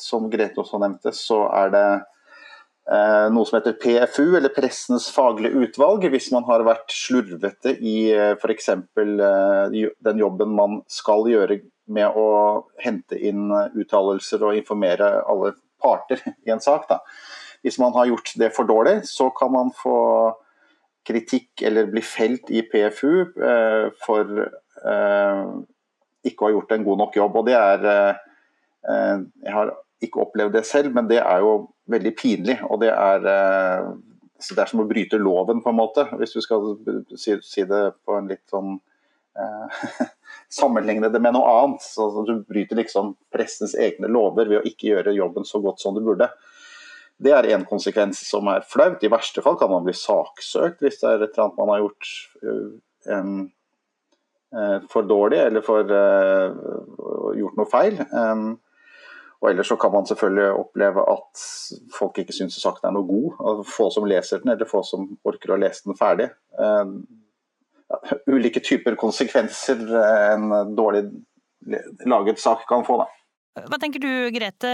som 0.00 0.26
Grete 0.32 0.62
også 0.62 0.80
nevnte, 0.82 1.12
så 1.14 1.44
er 1.54 1.72
det 1.74 1.86
eh, 1.94 3.26
noe 3.34 3.46
som 3.48 3.58
heter 3.58 3.76
PFU, 3.80 4.34
eller 4.38 4.52
Pressens 4.54 5.10
faglige 5.14 5.54
utvalg, 5.66 6.08
hvis 6.12 6.30
man 6.34 6.46
har 6.48 6.66
vært 6.66 6.94
slurvete 6.94 7.76
i 7.78 7.96
eh, 8.14 8.34
f.eks. 8.38 8.72
Eh, 8.74 9.78
den 10.08 10.24
jobben 10.24 10.56
man 10.56 10.80
skal 10.90 11.28
gjøre 11.30 11.60
med 11.86 12.16
å 12.16 12.28
hente 12.80 13.18
inn 13.18 13.50
uttalelser 13.52 14.44
og 14.44 14.56
informere 14.56 15.10
alle 15.28 15.54
parter 15.82 16.22
i 16.46 16.52
en 16.54 16.62
sak. 16.64 16.88
Da. 16.90 17.00
Hvis 17.64 17.78
man 17.80 17.94
har 17.96 18.10
gjort 18.10 18.32
det 18.40 18.50
for 18.56 18.68
dårlig, 18.68 19.02
så 19.08 19.30
kan 19.36 19.52
man 19.54 19.72
få 19.76 19.98
kritikk 21.04 21.62
eller 21.68 21.90
bli 21.92 22.00
felt 22.04 22.50
i 22.52 22.62
PFU 22.64 23.12
eh, 23.44 23.86
for 24.04 24.30
eh, 24.40 25.42
ikke 26.24 26.44
å 26.44 26.48
ha 26.48 26.54
gjort 26.54 26.72
en 26.76 26.86
god 26.86 27.02
nok 27.02 27.18
jobb. 27.20 27.38
Og 27.40 27.48
det 27.48 27.56
er 27.58 27.88
eh, 27.90 28.14
Jeg 29.44 29.52
har 29.52 29.74
ikke 30.04 30.24
opplevd 30.24 30.56
det 30.56 30.64
selv, 30.68 30.92
men 30.96 31.08
det 31.08 31.20
er 31.20 31.44
jo 31.44 31.54
veldig 31.92 32.12
pinlig. 32.16 32.58
Og 32.68 32.80
det 32.84 32.92
er 32.92 33.28
eh, 33.32 33.92
det 34.44 34.60
er 34.60 34.68
som 34.68 34.82
å 34.82 34.88
bryte 34.88 35.20
loven, 35.20 35.62
på 35.64 35.72
en 35.72 35.78
måte. 35.78 36.04
Hvis 36.20 36.34
du 36.36 36.42
skal 36.44 36.74
si, 37.16 37.36
si 37.44 37.64
det 37.68 37.84
på 38.04 38.18
en 38.18 38.28
litt 38.28 38.44
sånn 38.52 38.74
eh, 39.40 39.84
Sammenligne 40.54 41.10
det 41.10 41.20
med 41.22 41.34
noe 41.34 41.50
annet. 41.50 41.82
Så, 41.82 42.08
Du 42.26 42.36
bryter 42.46 42.78
liksom 42.78 43.14
pressens 43.34 43.74
egne 43.74 44.10
lover 44.10 44.50
ved 44.50 44.60
å 44.60 44.68
ikke 44.68 44.92
gjøre 44.92 45.16
jobben 45.16 45.46
så 45.48 45.60
godt 45.64 45.82
som 45.82 45.96
du 45.96 46.02
burde. 46.04 46.30
Det 47.24 47.32
er 47.32 47.46
en 47.54 47.66
konsekvens 47.66 48.20
som 48.26 48.48
er 48.50 48.66
flaut. 48.66 49.02
I 49.02 49.12
verste 49.12 49.42
fall 49.42 49.58
kan 49.58 49.70
man 49.70 49.84
bli 49.86 49.94
saksøkt 49.96 50.82
hvis 50.82 51.00
det 51.00 51.10
er 51.10 51.22
et 51.22 51.34
eller 51.34 51.44
annet 51.46 51.60
man 51.60 51.72
har 51.72 51.84
gjort 51.84 52.10
um, 53.06 53.36
uh, 54.56 54.78
for 54.90 55.06
dårlig 55.06 55.40
eller 55.44 55.64
for 55.64 55.94
uh, 55.94 57.34
gjort 57.38 57.58
noe 57.60 57.70
feil. 57.70 58.00
Um, 58.10 58.48
og 59.44 59.50
ellers 59.50 59.68
så 59.68 59.76
kan 59.76 59.92
man 59.92 60.06
selvfølgelig 60.08 60.46
oppleve 60.56 61.02
at 61.12 61.44
folk 61.92 62.18
ikke 62.22 62.32
syns 62.32 62.56
saken 62.62 62.88
er 62.88 62.94
noe 62.96 63.06
god. 63.06 63.64
Få 63.68 63.90
som 63.92 64.06
leser 64.08 64.40
den, 64.40 64.54
eller 64.54 64.68
få 64.70 64.80
som 64.86 65.04
orker 65.28 65.52
å 65.52 65.58
lese 65.60 65.84
den 65.84 65.98
ferdig. 65.98 66.30
Um, 66.56 67.02
ulike 68.30 68.62
typer 68.64 68.96
konsekvenser 69.00 69.82
en 70.34 70.50
dårlig 70.76 71.06
laget 72.06 72.40
sak 72.42 72.66
kan 72.68 72.84
få. 72.86 73.00
Da. 73.02 73.66
Hva 73.68 73.78
tenker 73.80 74.02
du, 74.02 74.10
Grete? 74.34 74.72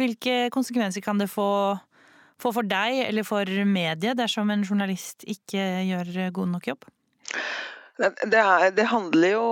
Hvilke 0.00 0.46
konsekvenser 0.54 1.04
kan 1.04 1.20
det 1.20 1.28
få, 1.30 1.76
få 2.40 2.54
for 2.54 2.66
deg 2.66 3.02
eller 3.08 3.26
for 3.26 3.48
mediet 3.68 4.18
dersom 4.18 4.50
en 4.54 4.64
journalist 4.64 5.26
ikke 5.28 5.66
gjør 5.90 6.32
god 6.38 6.54
nok 6.56 6.72
jobb? 6.72 6.88
Det, 8.00 8.38
er, 8.38 8.70
det, 8.72 8.86
handler 8.88 9.34
jo 9.34 9.46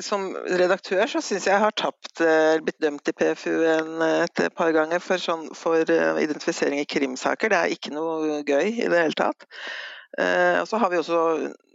Som 0.00 0.28
redaktør 0.46 1.08
så 1.10 1.20
syns 1.20 1.48
jeg 1.48 1.56
jeg 1.56 1.62
har 1.64 1.74
tapt, 1.76 2.20
eh, 2.22 2.60
blitt 2.62 2.78
dømt 2.80 3.10
i 3.10 3.14
PFU 3.18 3.50
en, 3.66 3.90
et 4.22 4.42
par 4.56 4.70
ganger 4.72 5.02
for, 5.02 5.20
sånn, 5.20 5.48
for 5.58 5.82
eh, 5.82 6.22
identifisering 6.22 6.80
i 6.80 6.86
krimsaker. 6.88 7.50
Det 7.50 7.58
er 7.58 7.74
ikke 7.74 7.92
noe 7.96 8.40
gøy 8.46 8.70
i 8.70 8.86
det 8.86 9.02
hele 9.02 9.18
tatt. 9.18 9.48
Eh, 10.20 10.60
og 10.60 10.68
så 10.68 10.80
har 10.80 10.90
vi 10.92 11.00
også 11.00 11.20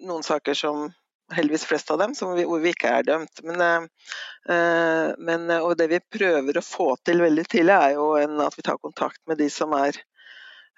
noen 0.08 0.26
saker 0.26 0.58
som 0.58 0.90
heldigvis 1.32 1.66
flest 1.66 1.92
av 1.94 2.00
dem, 2.02 2.14
vi, 2.36 2.46
hvor 2.48 2.62
vi 2.64 2.74
ikke 2.74 2.92
er 3.00 3.08
dømt. 3.08 3.44
Men, 3.48 3.62
eh, 3.62 5.12
men, 5.18 5.50
eh, 5.50 5.62
og 5.62 5.78
det 5.80 5.88
vi 5.92 6.02
prøver 6.18 6.58
å 6.58 6.66
få 6.66 6.96
til 7.06 7.24
veldig 7.24 7.46
tidlig, 7.48 7.76
er 7.76 7.98
jo 8.00 8.14
en, 8.20 8.40
at 8.44 8.58
vi 8.58 8.66
tar 8.68 8.82
kontakt 8.82 9.22
med 9.30 9.40
de 9.42 9.50
som 9.50 9.74
er 9.78 10.00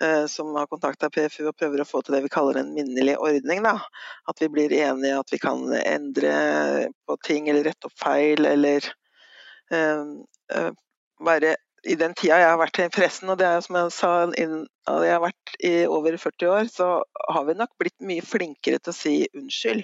uh, 0.04 0.26
som 0.28 0.56
har 0.56 0.68
PFU 0.68 1.48
og 1.48 1.58
prøver 1.58 1.82
å 1.82 1.88
få 1.88 2.02
til 2.02 2.16
det 2.16 2.24
vi 2.26 2.32
kaller 2.34 2.60
en 2.60 2.74
minnelig 2.76 3.18
ordning. 3.18 3.64
Da. 3.64 3.78
At 4.28 4.42
vi 4.42 4.50
blir 4.52 4.74
enige, 4.74 5.20
at 5.20 5.32
vi 5.32 5.40
kan 5.40 5.62
endre 5.80 6.34
på 7.08 7.18
ting 7.24 7.50
eller 7.50 7.64
rette 7.70 7.88
opp 7.88 7.96
feil 8.00 8.46
eller 8.50 8.90
uh, 9.74 10.72
være 11.24 11.56
i 11.84 11.96
den 12.00 12.16
tida 12.16 12.40
jeg 12.40 12.50
har 12.50 12.60
vært 12.62 12.80
i 12.80 12.90
pressen, 12.94 13.32
og 13.34 13.40
det 13.42 13.48
er 13.48 13.64
som 13.66 13.78
jeg 13.80 13.92
sa, 13.96 14.12
jeg 14.32 15.12
har 15.12 15.24
vært 15.24 15.56
i 15.60 15.74
over 15.92 16.16
40 16.20 16.52
år, 16.54 16.72
så 16.72 16.90
har 17.36 17.48
vi 17.50 17.58
nok 17.60 17.74
blitt 17.82 17.98
mye 18.06 18.24
flinkere 18.26 18.80
til 18.80 18.94
å 18.94 18.98
si 18.98 19.16
unnskyld 19.34 19.84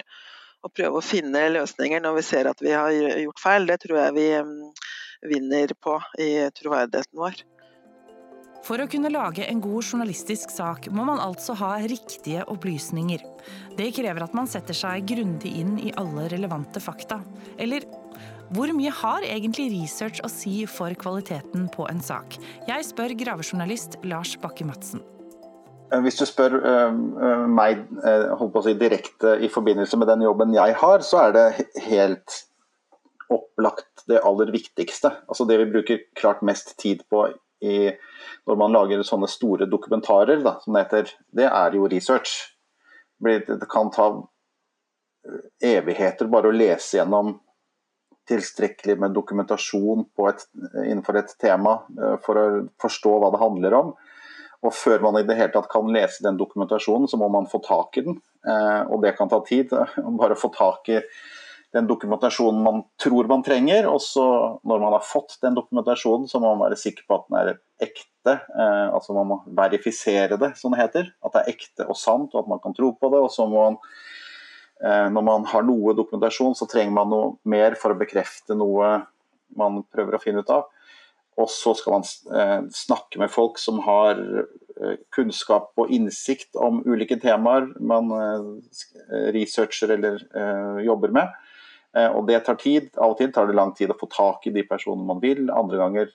og 0.64 0.74
prøve 0.76 1.00
å 1.00 1.04
finne 1.04 1.46
løsninger 1.54 2.02
når 2.04 2.18
vi 2.18 2.24
ser 2.26 2.48
at 2.50 2.60
vi 2.64 2.72
har 2.76 2.92
gjort 2.92 3.40
feil. 3.40 3.68
Det 3.68 3.78
tror 3.84 4.00
jeg 4.02 4.16
vi 4.16 4.26
mm, 4.44 4.58
vinner 5.30 5.72
på 5.80 5.96
i 6.20 6.30
troverdigheten 6.56 7.20
vår. 7.20 7.40
For 8.66 8.82
å 8.82 8.88
kunne 8.92 9.12
lage 9.12 9.46
en 9.48 9.62
god 9.64 9.86
journalistisk 9.86 10.52
sak 10.52 10.90
må 10.92 11.06
man 11.08 11.20
altså 11.22 11.56
ha 11.56 11.78
riktige 11.80 12.44
opplysninger. 12.52 13.24
Det 13.78 13.88
krever 13.96 14.26
at 14.26 14.36
man 14.36 14.50
setter 14.50 14.76
seg 14.76 15.08
grundig 15.08 15.54
inn 15.62 15.78
i 15.80 15.94
alle 16.00 16.28
relevante 16.32 16.82
fakta. 16.84 17.22
Eller 17.56 17.88
hvor 18.50 18.70
mye 18.74 18.90
har 18.90 19.22
egentlig 19.22 19.68
research 19.76 20.18
å 20.26 20.28
si 20.30 20.64
for 20.66 20.94
kvaliteten 20.98 21.68
på 21.70 21.86
en 21.86 22.00
sak? 22.02 22.34
Jeg 22.66 22.86
spør 22.88 23.14
gravejournalist 23.18 23.98
Lars 24.10 24.32
Bakke-Madsen. 24.42 25.02
Eh, 25.90 26.00
hvis 26.02 26.18
du 26.18 26.24
spør 26.26 26.56
uh, 26.58 27.46
meg 27.46 27.84
uh, 28.02 28.62
si, 28.64 28.74
direkte 28.78 29.36
i 29.42 29.50
forbindelse 29.52 29.98
med 30.00 30.10
den 30.10 30.24
jobben 30.26 30.54
jeg 30.56 30.74
har, 30.82 31.04
så 31.06 31.28
er 31.28 31.36
det 31.36 31.46
helt 31.86 32.40
opplagt 33.30 34.02
det 34.10 34.22
aller 34.26 34.50
viktigste. 34.50 35.12
Altså 35.30 35.46
Det 35.46 35.60
vi 35.60 35.68
bruker 35.70 36.02
klart 36.18 36.42
mest 36.42 36.74
tid 36.82 37.04
på 37.10 37.28
i, 37.62 37.92
når 38.48 38.58
man 38.58 38.74
lager 38.74 39.04
sånne 39.06 39.28
store 39.30 39.68
dokumentarer, 39.70 40.40
da, 40.42 40.56
som 40.64 40.74
det 40.74 40.86
heter, 40.88 41.14
det 41.38 41.46
er 41.46 41.76
jo 41.76 41.86
research. 41.92 42.32
Det 43.20 43.68
kan 43.70 43.92
ta 43.94 44.08
evigheter 45.62 46.30
bare 46.32 46.48
å 46.48 46.56
lese 46.56 46.96
gjennom 46.96 47.36
tilstrekkelig 48.30 48.96
med 49.02 49.16
dokumentasjon 49.16 50.06
et, 50.30 50.46
innenfor 50.86 51.18
et 51.20 51.34
tema 51.42 51.80
for 52.24 52.38
å 52.38 52.46
forstå 52.80 53.18
hva 53.18 53.32
det 53.34 53.42
handler 53.42 53.76
om. 53.80 53.92
Og 54.66 54.74
før 54.76 55.00
man 55.06 55.16
i 55.20 55.24
det 55.24 55.38
hele 55.38 55.52
tatt 55.54 55.70
kan 55.72 55.88
lese 55.92 56.24
den 56.24 56.38
dokumentasjonen, 56.40 57.08
så 57.08 57.18
må 57.20 57.30
man 57.32 57.48
få 57.48 57.62
tak 57.64 57.96
i 57.96 58.04
den. 58.04 58.18
Eh, 58.44 58.82
og 58.92 59.00
det 59.04 59.14
kan 59.16 59.30
ta 59.30 59.40
tid. 59.46 59.72
Bare 60.20 60.36
få 60.38 60.50
tak 60.52 60.90
i 60.92 61.00
den 61.72 61.86
dokumentasjonen 61.86 62.60
man 62.64 62.82
tror 63.00 63.30
man 63.30 63.44
trenger. 63.46 63.88
Og 63.88 64.02
så 64.04 64.26
når 64.60 64.84
man 64.84 64.96
har 64.98 65.06
fått 65.06 65.38
den 65.44 65.56
dokumentasjonen, 65.56 66.28
så 66.28 66.42
må 66.42 66.52
man 66.52 66.66
være 66.66 66.80
sikker 66.80 67.08
på 67.08 67.16
at 67.16 67.28
den 67.28 67.40
er 67.40 67.52
ekte. 67.88 68.36
Eh, 68.36 68.86
altså 68.92 69.16
man 69.16 69.30
må 69.32 69.40
verifisere 69.56 70.36
det, 70.40 70.52
som 70.60 70.76
det 70.76 70.82
heter. 70.82 71.12
At 71.24 71.36
det 71.36 71.44
er 71.44 71.54
ekte 71.56 71.88
og 71.88 71.96
sant, 71.96 72.34
og 72.34 72.44
at 72.44 72.52
man 72.52 72.60
kan 72.60 72.76
tro 72.76 72.92
på 72.92 73.12
det. 73.14 73.24
Og 73.24 73.32
så 73.32 73.48
må 73.48 73.64
man 73.64 73.80
eh, 73.80 74.19
når 74.80 75.24
man 75.26 75.42
har 75.44 75.64
noe 75.68 75.92
dokumentasjon, 75.92 76.54
så 76.56 76.64
trenger 76.64 76.94
man 76.96 77.10
noe 77.12 77.32
mer 77.52 77.74
for 77.76 77.92
å 77.92 77.98
bekrefte 78.00 78.56
noe 78.56 78.94
man 79.58 79.82
prøver 79.92 80.16
å 80.16 80.20
finne 80.22 80.40
ut 80.40 80.52
av. 80.54 80.70
Og 81.40 81.50
så 81.50 81.72
skal 81.78 81.98
man 81.98 82.06
eh, 82.36 82.62
snakke 82.74 83.20
med 83.20 83.32
folk 83.32 83.58
som 83.60 83.80
har 83.84 84.18
eh, 84.20 84.96
kunnskap 85.14 85.70
og 85.80 85.92
innsikt 85.94 86.58
om 86.58 86.82
ulike 86.86 87.18
temaer 87.22 87.68
man 87.80 88.10
eh, 88.16 89.30
researcher 89.36 89.94
eller 89.96 90.20
jobber 90.84 91.14
med. 91.14 91.38
Og 92.14 92.22
det 92.28 92.36
tar 92.46 92.54
tid. 92.54 92.92
Av 93.02 93.16
og 93.16 93.16
til 93.18 93.32
tar 93.34 93.48
det 93.48 93.56
lang 93.58 93.72
tid 93.74 93.90
å 93.90 93.96
få 93.98 94.06
tak 94.12 94.44
i 94.46 94.52
de 94.54 94.62
personene 94.62 95.08
man 95.08 95.18
vil. 95.22 95.48
Andre 95.50 95.80
ganger 95.80 96.12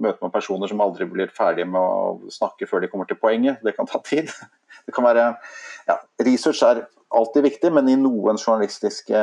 møter 0.00 0.22
man 0.24 0.32
personer 0.32 0.70
som 0.70 0.80
aldri 0.80 1.04
blir 1.10 1.32
ferdige 1.36 1.68
med 1.68 1.76
å 1.76 2.30
snakke 2.32 2.64
før 2.70 2.80
de 2.80 2.88
kommer 2.88 3.08
til 3.08 3.18
poenget. 3.20 3.60
Det 3.60 3.74
kan 3.76 3.88
ta 3.90 4.00
tid. 4.06 4.32
Det 4.86 4.94
kan 4.96 5.04
være, 5.04 5.26
ja, 5.90 5.98
research 6.24 6.62
er 6.64 6.78
alltid 7.10 7.46
viktig, 7.48 7.72
men 7.74 7.88
i 7.90 7.98
noen 7.98 8.38
journalistiske 8.38 9.20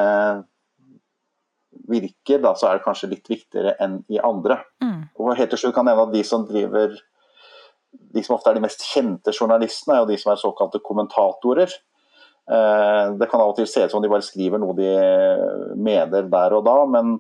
virker, 1.88 2.42
da, 2.44 2.54
så 2.58 2.70
er 2.70 2.78
det 2.78 2.86
kanskje 2.88 3.12
litt 3.12 3.30
viktigere 3.30 3.76
enn 3.84 4.02
i 4.12 4.20
andre. 4.24 4.60
Mm. 4.84 5.08
Og 5.20 5.36
helt 5.38 5.54
til 5.54 5.62
slutt 5.62 5.76
kan 5.78 5.88
jeg 5.88 5.96
nevne 5.96 6.10
at 6.10 6.18
de 6.18 6.24
som 6.28 6.46
driver 6.48 6.98
de 8.14 8.24
som 8.24 8.36
ofte 8.36 8.52
er 8.52 8.58
de 8.58 8.64
mest 8.64 8.84
kjente 8.86 9.34
journalistene, 9.34 9.96
er 9.96 10.04
jo 10.04 10.10
de 10.12 10.18
som 10.22 10.34
er 10.34 10.42
såkalte 10.42 10.82
kommentatorer. 10.86 11.72
Eh, 12.48 13.04
det 13.20 13.30
kan 13.32 13.42
av 13.42 13.54
og 13.54 13.58
til 13.58 13.68
se 13.70 13.86
ut 13.86 13.94
som 13.94 14.04
de 14.04 14.12
bare 14.12 14.26
skriver 14.26 14.62
noe 14.62 14.76
de 14.78 14.92
mener 15.76 16.30
der 16.32 16.56
og 16.58 16.66
da, 16.68 16.78
men 16.90 17.18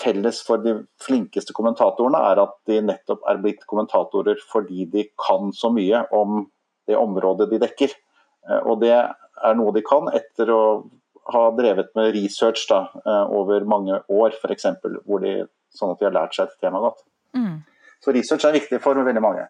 felles 0.00 0.40
for 0.44 0.62
de 0.64 0.78
flinkeste 1.02 1.54
kommentatorene 1.56 2.20
er 2.30 2.40
at 2.40 2.54
de 2.68 2.78
nettopp 2.84 3.26
er 3.28 3.40
blitt 3.42 3.66
kommentatorer 3.68 4.40
fordi 4.48 4.86
de 4.88 5.04
kan 5.20 5.52
så 5.56 5.68
mye 5.72 6.06
om 6.16 6.46
det 6.88 6.96
området 6.96 7.50
de 7.50 7.60
dekker. 7.60 7.92
Eh, 8.48 8.62
og 8.64 8.80
det 8.84 8.94
er 8.94 9.58
noe 9.58 9.74
de 9.76 9.84
kan 9.86 10.10
etter 10.14 10.52
å 10.52 10.62
ha 11.30 11.44
drevet 11.54 11.92
med 11.98 12.14
research 12.16 12.66
da, 12.70 12.86
eh, 13.04 13.24
over 13.36 13.64
mange 13.68 14.00
år, 14.08 14.34
f.eks. 14.40 14.68
Sånn 15.70 15.92
at 15.92 16.00
de 16.00 16.08
har 16.08 16.16
lært 16.16 16.34
seg 16.34 16.48
et 16.48 16.62
tema 16.64 16.80
godt. 16.82 17.04
Mm. 17.36 17.60
Så 18.02 18.14
research 18.16 18.46
er 18.48 18.56
viktig 18.56 18.80
for 18.82 18.98
veldig 18.98 19.22
mange. 19.22 19.46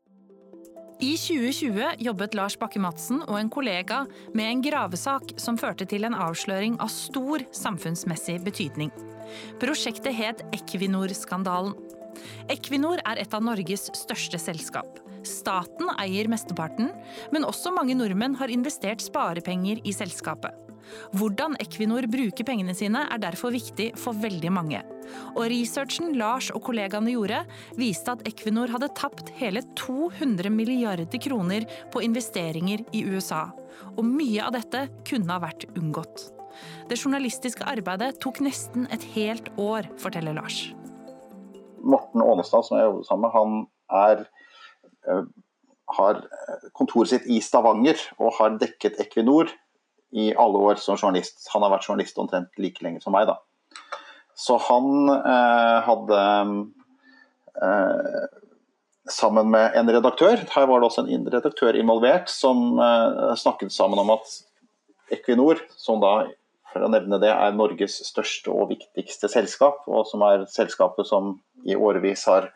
I 1.00 1.14
2020 1.16 2.02
jobbet 2.04 2.34
Lars 2.36 2.58
Bakke-Madsen 2.60 3.22
og 3.22 3.38
en 3.38 3.48
kollega 3.48 4.02
med 4.36 4.50
en 4.50 4.64
gravesak 4.66 5.32
som 5.40 5.56
førte 5.56 5.86
til 5.88 6.04
en 6.04 6.12
avsløring 6.12 6.76
av 6.76 6.90
stor 6.92 7.40
samfunnsmessig 7.56 8.36
betydning. 8.44 8.92
Prosjektet 9.62 10.12
het 10.12 10.42
Equinor-skandalen. 10.52 11.72
Equinor 12.52 13.00
er 13.08 13.22
et 13.22 13.32
av 13.32 13.46
Norges 13.46 13.88
største 13.96 14.36
selskap. 14.42 15.00
Staten 15.26 15.90
eier 16.00 16.30
mesteparten, 16.30 16.90
men 17.34 17.46
også 17.46 17.72
mange 17.74 17.96
nordmenn 17.98 18.38
har 18.40 18.52
investert 18.52 19.02
sparepenger 19.04 19.82
i 19.84 19.94
selskapet. 19.94 20.54
Hvordan 21.14 21.54
Equinor 21.62 22.06
bruker 22.10 22.46
pengene 22.46 22.74
sine 22.74 23.04
er 23.12 23.20
derfor 23.22 23.52
viktig 23.54 23.90
for 24.00 24.16
veldig 24.16 24.50
mange. 24.54 24.80
Og 25.36 25.44
researchen 25.52 26.14
Lars 26.18 26.50
og 26.54 26.64
kollegaene 26.66 27.14
gjorde, 27.14 27.44
viste 27.78 28.14
at 28.14 28.24
Equinor 28.28 28.72
hadde 28.72 28.90
tapt 28.98 29.30
hele 29.38 29.62
200 29.78 30.50
milliarder 30.54 31.22
kroner 31.22 31.66
på 31.92 32.02
investeringer 32.06 32.84
i 32.96 33.04
USA. 33.06 33.48
Og 33.96 34.04
mye 34.06 34.42
av 34.44 34.54
dette 34.56 34.86
kunne 35.08 35.30
ha 35.30 35.42
vært 35.42 35.68
unngått. 35.76 36.30
Det 36.90 36.98
journalistiske 36.98 37.64
arbeidet 37.68 38.16
tok 38.22 38.40
nesten 38.42 38.88
et 38.92 39.04
helt 39.14 39.52
år, 39.60 39.86
forteller 40.00 40.34
Lars. 40.36 40.72
Morten 41.80 42.24
Aanestad, 42.24 42.66
som 42.66 42.76
jeg 42.76 42.88
jobber 42.88 43.06
sammen 43.06 43.24
med, 43.24 43.36
han 43.36 43.54
er, 44.02 44.24
har 45.90 46.20
kontoret 46.76 47.10
sitt 47.12 47.26
i 47.26 47.40
Stavanger 47.42 47.98
og 48.18 48.36
har 48.38 48.58
dekket 48.60 49.00
Equinor 49.02 49.50
i 50.10 50.30
alle 50.38 50.58
år 50.58 50.80
som 50.82 50.98
journalist. 50.98 51.46
Han 51.54 51.64
har 51.64 51.72
vært 51.74 51.86
journalist 51.88 52.18
omtrent 52.18 52.60
like 52.60 52.82
lenge 52.84 53.02
som 53.02 53.14
meg, 53.14 53.30
da. 53.30 53.38
Så 54.40 54.56
han 54.70 55.10
eh, 55.12 55.78
hadde 55.86 56.20
eh, 57.60 58.20
sammen 59.10 59.50
med 59.52 59.76
en 59.76 59.90
redaktør. 59.92 60.40
Her 60.54 60.68
var 60.70 60.80
det 60.80 60.88
også 60.88 61.04
en 61.06 61.28
redaktør 61.32 61.78
involvert 61.78 62.30
som 62.32 62.80
eh, 62.80 63.34
snakket 63.38 63.74
sammen 63.74 64.00
om 64.02 64.14
at 64.16 64.38
Equinor, 65.12 65.60
som 65.76 66.00
da 66.02 66.30
for 66.70 66.86
å 66.86 66.90
nevne 66.92 67.18
det, 67.22 67.32
er 67.34 67.56
Norges 67.56 67.98
største 68.06 68.52
og 68.54 68.70
viktigste 68.70 69.28
selskap, 69.30 69.82
og 69.90 70.06
som 70.06 70.22
er 70.22 70.46
selskapet 70.50 71.08
som 71.08 71.34
i 71.66 71.74
årevis 71.74 72.22
har 72.30 72.48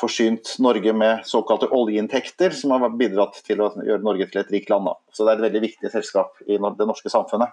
forsynt 0.00 0.54
Norge 0.62 0.94
med 0.96 1.26
såkalte 1.28 1.68
oljeinntekter, 1.74 2.54
som 2.56 2.74
har 2.74 2.96
bidratt 2.98 3.42
til 3.46 3.62
å 3.62 3.72
gjøre 3.76 4.04
Norge 4.04 4.28
til 4.30 4.42
et 4.42 4.52
rikt 4.54 4.72
land. 4.72 4.90
Så 5.12 5.26
det 5.26 5.34
er 5.34 5.40
et 5.40 5.46
veldig 5.48 5.64
viktig 5.66 5.92
selskap 5.92 6.40
i 6.46 6.58
det 6.58 6.88
norske 6.88 7.12
samfunnet. 7.12 7.52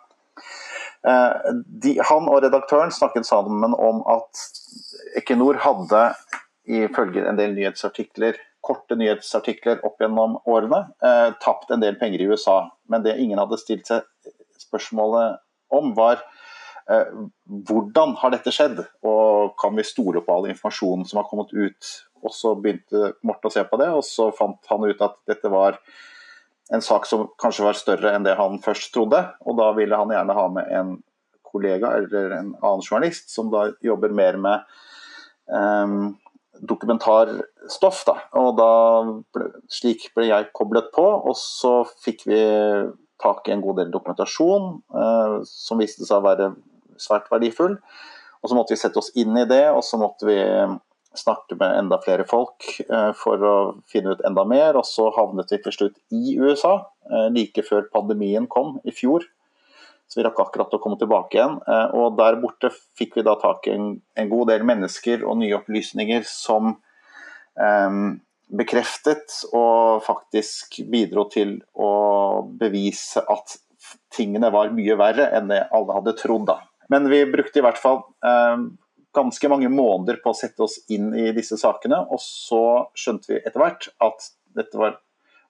De, 1.00 1.94
han 2.04 2.26
og 2.28 2.42
redaktøren 2.44 2.92
snakket 2.92 3.28
sammen 3.28 3.72
om 3.72 4.02
at 4.12 4.42
Equinor 5.20 5.62
hadde 5.64 6.02
ifølge 6.70 7.26
en 7.28 7.40
del 7.40 7.56
nyhetsartikler, 7.56 8.38
korte 8.66 8.98
nyhetsartikler 9.00 9.80
opp 9.88 10.02
gjennom 10.04 10.38
årene, 10.50 10.84
eh, 11.04 11.30
tapt 11.42 11.72
en 11.72 11.82
del 11.84 11.96
penger 12.00 12.22
i 12.22 12.28
USA. 12.30 12.60
Men 12.90 13.04
det 13.04 13.18
ingen 13.18 13.40
hadde 13.40 13.60
stilt 13.62 13.88
seg 13.88 14.06
spørsmålet 14.60 15.40
om, 15.74 15.94
var 15.98 16.20
eh, 16.20 16.49
hvordan 16.90 18.16
har 18.18 18.34
dette 18.34 18.52
skjedd, 18.54 18.80
og 19.06 19.56
kan 19.62 19.76
vi 19.78 19.86
stole 19.86 20.24
på 20.26 20.36
all 20.36 20.48
informasjonen 20.50 21.06
som 21.06 21.22
har 21.22 21.28
kommet 21.30 21.54
ut? 21.54 21.90
Og 22.24 22.34
Så 22.36 22.56
begynte 22.60 23.14
Morten 23.24 23.50
å 23.50 23.54
se 23.54 23.64
på 23.64 23.78
det, 23.80 23.90
og 23.94 24.04
så 24.04 24.30
fant 24.36 24.72
han 24.72 24.88
ut 24.88 25.04
at 25.06 25.20
dette 25.30 25.52
var 25.54 25.78
en 26.74 26.82
sak 26.86 27.06
som 27.10 27.30
kanskje 27.42 27.66
var 27.66 27.78
større 27.78 28.14
enn 28.14 28.26
det 28.26 28.36
han 28.38 28.60
først 28.62 28.92
trodde. 28.94 29.22
Og 29.46 29.58
da 29.58 29.70
ville 29.78 29.98
han 29.98 30.12
gjerne 30.14 30.38
ha 30.38 30.48
med 30.54 30.74
en 30.80 30.96
kollega 31.50 31.96
eller 31.98 32.34
en 32.36 32.50
annen 32.60 32.84
journalist 32.86 33.32
som 33.34 33.50
da 33.54 33.70
jobber 33.86 34.14
mer 34.14 34.38
med 34.42 34.66
um, 35.50 36.18
dokumentarstoff. 36.60 38.04
Da. 38.06 38.18
Og 38.38 38.52
da 38.60 38.72
ble, 39.34 39.50
slik 39.72 40.10
ble 40.18 40.30
jeg 40.30 40.52
koblet 40.58 40.92
på, 40.96 41.06
og 41.06 41.38
så 41.40 41.82
fikk 42.04 42.26
vi 42.30 42.42
tak 43.20 43.48
i 43.48 43.56
en 43.56 43.64
god 43.64 43.82
del 43.82 43.90
dokumentasjon 43.92 44.68
eh, 44.96 45.34
som 45.44 45.82
viste 45.82 46.06
seg 46.08 46.22
å 46.22 46.24
være 46.24 46.52
svært 47.04 47.30
verdifull. 47.32 47.80
Og 48.40 48.52
så 48.52 48.56
måtte 48.56 48.76
vi 48.76 48.80
sette 48.80 49.02
oss 49.02 49.12
inn 49.20 49.36
i 49.38 49.48
det, 49.50 49.66
og 49.74 49.84
så 49.84 50.00
måtte 50.00 50.28
vi 50.30 50.38
snakke 51.18 51.58
med 51.60 51.78
enda 51.78 51.98
flere 52.04 52.26
folk 52.30 52.66
eh, 52.86 53.12
for 53.18 53.44
å 53.44 53.56
finne 53.90 54.14
ut 54.14 54.24
enda 54.28 54.46
mer. 54.48 54.78
Og 54.80 54.86
så 54.88 55.10
havnet 55.16 55.52
vi 55.52 55.60
til 55.64 55.76
slutt 55.76 55.98
i 56.16 56.38
USA, 56.40 56.76
eh, 57.10 57.28
like 57.36 57.66
før 57.68 57.90
pandemien 57.94 58.48
kom 58.52 58.78
i 58.88 58.94
fjor. 58.96 59.26
Så 60.10 60.20
vi 60.20 60.26
rakk 60.26 60.40
akkurat 60.42 60.74
å 60.74 60.80
komme 60.82 60.98
tilbake 61.02 61.38
igjen. 61.38 61.60
Eh, 61.70 61.98
og 61.98 62.18
der 62.18 62.40
borte 62.42 62.72
fikk 62.98 63.20
vi 63.20 63.26
da 63.26 63.36
tak 63.42 63.68
i 63.70 63.76
en, 63.76 64.00
god 64.32 64.50
del 64.54 64.66
mennesker 64.66 65.26
og 65.26 65.38
nye 65.42 65.58
opplysninger 65.60 66.26
som 66.30 66.76
eh, 67.60 68.00
bekreftet 68.50 69.42
og 69.54 70.02
faktisk 70.06 70.82
bidro 70.90 71.28
til 71.30 71.60
å 71.78 71.92
bevise 72.62 73.22
at 73.22 73.60
tingene 74.14 74.50
var 74.54 74.74
mye 74.74 74.98
verre 75.00 75.30
enn 75.38 75.50
det 75.52 75.68
alle 75.74 76.00
hadde 76.00 76.18
trodd. 76.18 76.50
da. 76.50 76.60
Men 76.90 77.10
vi 77.12 77.24
brukte 77.30 77.62
i 77.62 77.66
hvert 77.66 77.80
fall 77.80 78.02
eh, 78.26 78.64
ganske 79.16 79.52
mange 79.52 79.70
måneder 79.70 80.22
på 80.24 80.34
å 80.34 80.38
sette 80.38 80.66
oss 80.66 80.80
inn 80.92 81.12
i 81.18 81.30
disse 81.36 81.58
sakene, 81.60 82.02
og 82.10 82.22
så 82.24 82.64
skjønte 82.98 83.34
vi 83.34 83.42
etter 83.42 83.62
hvert 83.62 83.90
at 84.04 84.32
dette 84.58 84.80
var 84.80 84.98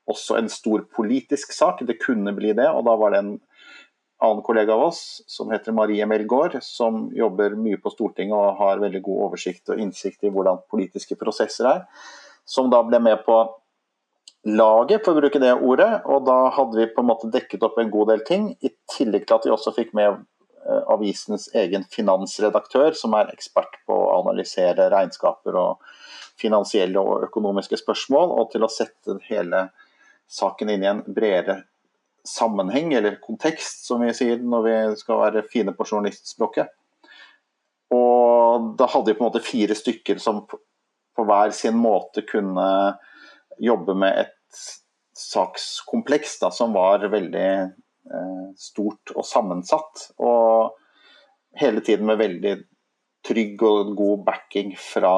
også 0.10 0.40
en 0.40 0.50
stor 0.52 0.84
politisk 0.96 1.54
sak. 1.54 1.84
Det 1.86 2.00
kunne 2.02 2.34
bli 2.36 2.54
det, 2.58 2.68
og 2.72 2.86
da 2.88 2.96
var 3.00 3.14
det 3.14 3.22
en 3.24 3.36
annen 4.20 4.44
kollega 4.44 4.76
av 4.76 4.90
oss 4.90 5.22
som 5.32 5.52
heter 5.54 5.76
Marie 5.76 6.06
Melgaard, 6.10 6.58
som 6.66 7.08
jobber 7.16 7.56
mye 7.56 7.80
på 7.80 7.92
Stortinget 7.94 8.36
og 8.36 8.60
har 8.60 8.82
veldig 8.82 9.02
god 9.06 9.22
oversikt 9.30 9.72
og 9.72 9.80
innsikt 9.80 10.28
i 10.28 10.34
hvordan 10.34 10.60
politiske 10.72 11.16
prosesser 11.20 11.70
er, 11.70 11.86
som 12.44 12.72
da 12.74 12.82
ble 12.84 13.00
med 13.04 13.24
på 13.24 13.38
laget, 14.50 15.06
for 15.06 15.14
å 15.14 15.22
bruke 15.22 15.40
det 15.40 15.54
ordet. 15.56 15.92
Og 16.10 16.26
da 16.28 16.50
hadde 16.56 16.80
vi 16.80 16.90
på 16.92 17.04
en 17.04 17.10
måte 17.12 17.32
dekket 17.32 17.64
opp 17.64 17.80
en 17.80 17.92
god 17.94 18.12
del 18.14 18.26
ting, 18.28 18.52
i 18.60 18.74
tillegg 18.92 19.28
til 19.28 19.38
at 19.38 19.48
vi 19.48 19.56
også 19.56 19.76
fikk 19.78 19.96
med 19.98 20.20
eh, 20.66 20.84
avisens 20.94 21.50
egen 21.56 21.86
finansredaktør, 21.92 22.94
som 22.98 23.16
er 23.18 23.32
ekspert 23.34 23.80
på 23.88 23.96
å 23.96 24.20
analysere 24.22 24.90
regnskaper 24.94 25.58
og 25.60 25.92
finansielle 26.40 27.02
og 27.02 27.26
økonomiske 27.28 27.80
spørsmål, 27.82 28.34
og 28.40 28.52
til 28.54 28.66
å 28.66 28.72
sette 28.72 29.20
hele 29.28 29.68
saken 30.30 30.72
inn 30.72 30.86
i 30.86 30.92
en 30.92 31.04
bredere 31.08 31.64
sammenheng, 32.28 32.94
eller 32.94 33.20
kontekst, 33.24 33.86
som 33.88 34.04
vi 34.04 34.14
sier 34.16 34.42
når 34.44 34.66
vi 34.66 34.76
skal 35.00 35.24
være 35.24 35.48
fine 35.52 35.74
på 35.76 35.88
journalistspråket. 35.88 36.72
Og 37.96 38.74
da 38.78 38.90
hadde 38.92 39.10
vi 39.10 39.18
på 39.18 39.24
en 39.24 39.32
måte 39.32 39.46
fire 39.46 39.78
stykker 39.78 40.20
som 40.22 40.44
på 40.50 41.26
hver 41.26 41.52
sin 41.56 41.78
måte 41.80 42.24
kunne 42.28 42.68
jobbe 43.60 43.96
med 43.98 44.26
et 44.26 44.62
sakskompleks 45.20 46.38
da, 46.40 46.52
som 46.54 46.76
var 46.76 47.04
veldig 47.12 47.50
stort 48.58 49.14
og 49.16 49.26
sammensatt. 49.28 50.10
Og 50.18 50.76
hele 51.60 51.84
tiden 51.86 52.08
med 52.10 52.20
veldig 52.22 52.56
trygg 53.26 53.62
og 53.68 53.94
god 54.00 54.26
backing 54.28 54.74
fra 54.80 55.14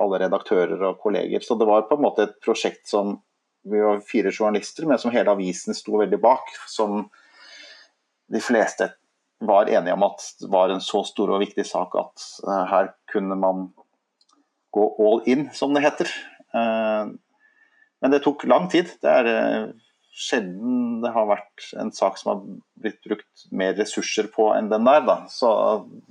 alle 0.00 0.20
redaktører 0.24 0.80
og 0.90 0.98
kolleger. 1.02 1.44
Så 1.44 1.56
det 1.58 1.68
var 1.68 1.86
på 1.88 1.98
en 1.98 2.04
måte 2.06 2.26
et 2.26 2.36
prosjekt 2.44 2.88
som 2.90 3.18
vi 3.64 3.80
var 3.80 4.02
fire 4.04 4.32
journalister, 4.32 4.86
men 4.88 5.00
som 5.00 5.12
hele 5.14 5.32
avisen 5.32 5.76
sto 5.76 5.96
veldig 6.00 6.20
bak. 6.20 6.50
Som 6.68 7.08
de 8.32 8.40
fleste 8.42 8.90
var 9.44 9.70
enige 9.70 9.94
om 9.96 10.06
at 10.06 10.24
det 10.40 10.50
var 10.52 10.72
en 10.72 10.84
så 10.84 11.02
stor 11.06 11.34
og 11.34 11.42
viktig 11.42 11.66
sak 11.68 11.96
at 12.00 12.28
uh, 12.46 12.64
her 12.70 12.92
kunne 13.12 13.36
man 13.38 13.68
gå 14.74 14.84
all 15.00 15.22
in, 15.30 15.48
som 15.54 15.74
det 15.74 15.84
heter. 15.84 16.10
Uh, 16.54 17.14
men 18.02 18.12
det 18.12 18.24
tok 18.24 18.46
lang 18.48 18.68
tid. 18.72 18.90
Det 19.00 19.10
er 19.10 19.28
sjelden 20.14 21.00
det 21.02 21.10
har 21.10 21.26
vært 21.26 21.66
en 21.82 21.90
sak 21.94 22.20
som 22.20 22.30
har 22.30 22.42
blitt 22.84 23.00
brukt 23.02 23.44
mer 23.50 23.74
ressurser 23.74 24.28
på 24.30 24.46
enn 24.54 24.70
den 24.70 24.86
der, 24.86 25.02
da. 25.06 25.16
Så 25.30 25.50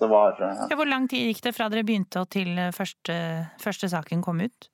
det 0.02 0.10
var 0.12 0.36
ja, 0.42 0.68
Hvor 0.76 0.90
lang 0.90 1.08
tid 1.12 1.30
gikk 1.30 1.44
det 1.46 1.56
fra 1.56 1.70
dere 1.72 1.86
begynte 1.88 2.26
og 2.26 2.30
til 2.36 2.60
første, 2.76 3.16
første 3.64 3.90
saken 3.94 4.24
kom 4.26 4.44
ut? 4.44 4.70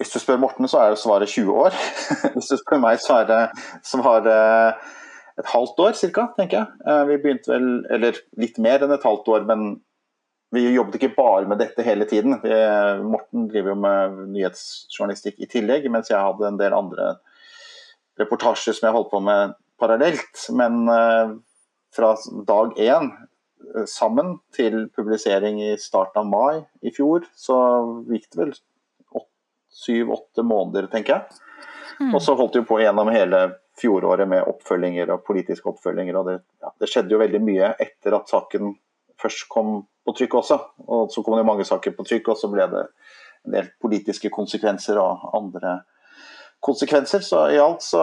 Hvis 0.00 0.14
du 0.14 0.20
spør 0.22 0.38
Morten, 0.40 0.68
så 0.70 0.78
er 0.80 0.94
jo 0.94 1.02
svaret 1.02 1.28
20 1.28 1.58
år. 1.60 1.74
Hvis 2.36 2.48
du 2.48 2.56
spør 2.56 2.80
meg, 2.80 3.02
så 3.02 3.18
er 3.20 3.26
det, 3.28 3.40
så 3.84 4.00
var 4.00 4.22
det 4.24 4.38
et 5.40 5.50
halvt 5.50 5.82
år 5.84 5.98
ca., 5.98 6.24
tenker 6.38 6.62
jeg. 6.62 6.78
Eh, 6.86 7.02
vi 7.10 7.18
begynte 7.20 7.52
vel, 7.52 7.68
eller 7.92 8.20
litt 8.40 8.56
mer 8.62 8.86
enn 8.86 8.94
et 8.96 9.04
halvt 9.04 9.28
år, 9.34 9.44
men 9.50 9.74
vi 10.54 10.64
jobbet 10.72 10.96
ikke 10.96 11.12
bare 11.18 11.50
med 11.50 11.60
dette 11.62 11.84
hele 11.86 12.08
tiden. 12.10 12.40
Morten 13.06 13.44
driver 13.52 13.70
jo 13.70 13.76
med 13.84 14.16
nyhetsjournalistikk 14.32 15.36
i 15.38 15.46
tillegg, 15.52 15.84
mens 15.92 16.10
jeg 16.10 16.18
hadde 16.18 16.48
en 16.48 16.58
del 16.58 16.74
andre 16.74 17.12
reportasjer 18.20 18.76
som 18.76 18.88
jeg 18.88 18.96
holdt 18.96 19.10
på 19.12 19.22
med 19.24 19.56
parallelt. 19.80 20.46
Men 20.56 20.84
uh, 20.88 21.36
fra 21.96 22.14
dag 22.48 22.78
én 22.80 23.10
uh, 23.10 23.86
sammen 23.88 24.36
til 24.56 24.86
publisering 24.96 25.62
i 25.64 25.72
starten 25.80 26.24
av 26.24 26.30
mai 26.30 26.62
i 26.86 26.92
fjor, 26.94 27.26
så 27.36 27.56
gikk 28.10 28.28
det 28.30 28.42
vel 28.44 28.54
syv-åtte 29.80 30.42
måneder, 30.42 30.88
tenker 30.92 31.16
jeg. 31.16 31.40
Mm. 32.00 32.14
Og 32.14 32.22
så 32.22 32.34
holdt 32.36 32.56
vi 32.56 32.64
på 32.66 32.80
gjennom 32.80 33.10
hele 33.12 33.42
fjoråret 33.80 34.28
med 34.28 34.48
oppfølginger 34.48 35.12
og 35.14 35.24
politiske 35.24 35.68
oppfølginger. 35.68 36.16
og 36.16 36.28
det, 36.28 36.36
ja, 36.60 36.72
det, 36.80 36.88
skjedde 36.90 37.14
jo 37.14 37.20
veldig 37.20 37.40
mye 37.44 37.72
etter 37.80 38.16
at 38.16 38.28
saken 38.32 38.74
først 39.20 39.48
kom 39.52 39.82
på 40.04 40.16
trykk 40.16 40.36
også. 40.40 40.58
Og 40.88 41.12
så 41.12 41.24
kom 41.24 41.38
det 41.38 41.46
mange 41.48 41.66
saker 41.68 41.94
på 41.96 42.06
trykk, 42.08 42.32
og 42.32 42.40
så 42.40 42.50
ble 42.52 42.66
det 42.72 42.84
en 43.46 43.56
del 43.56 43.70
politiske 43.80 44.32
konsekvenser 44.32 45.00
og 45.00 45.28
andre 45.36 45.80
konsekvenser. 46.64 47.24
Så 47.24 47.46
i 47.54 47.60
alt 47.60 47.84
så 47.84 48.02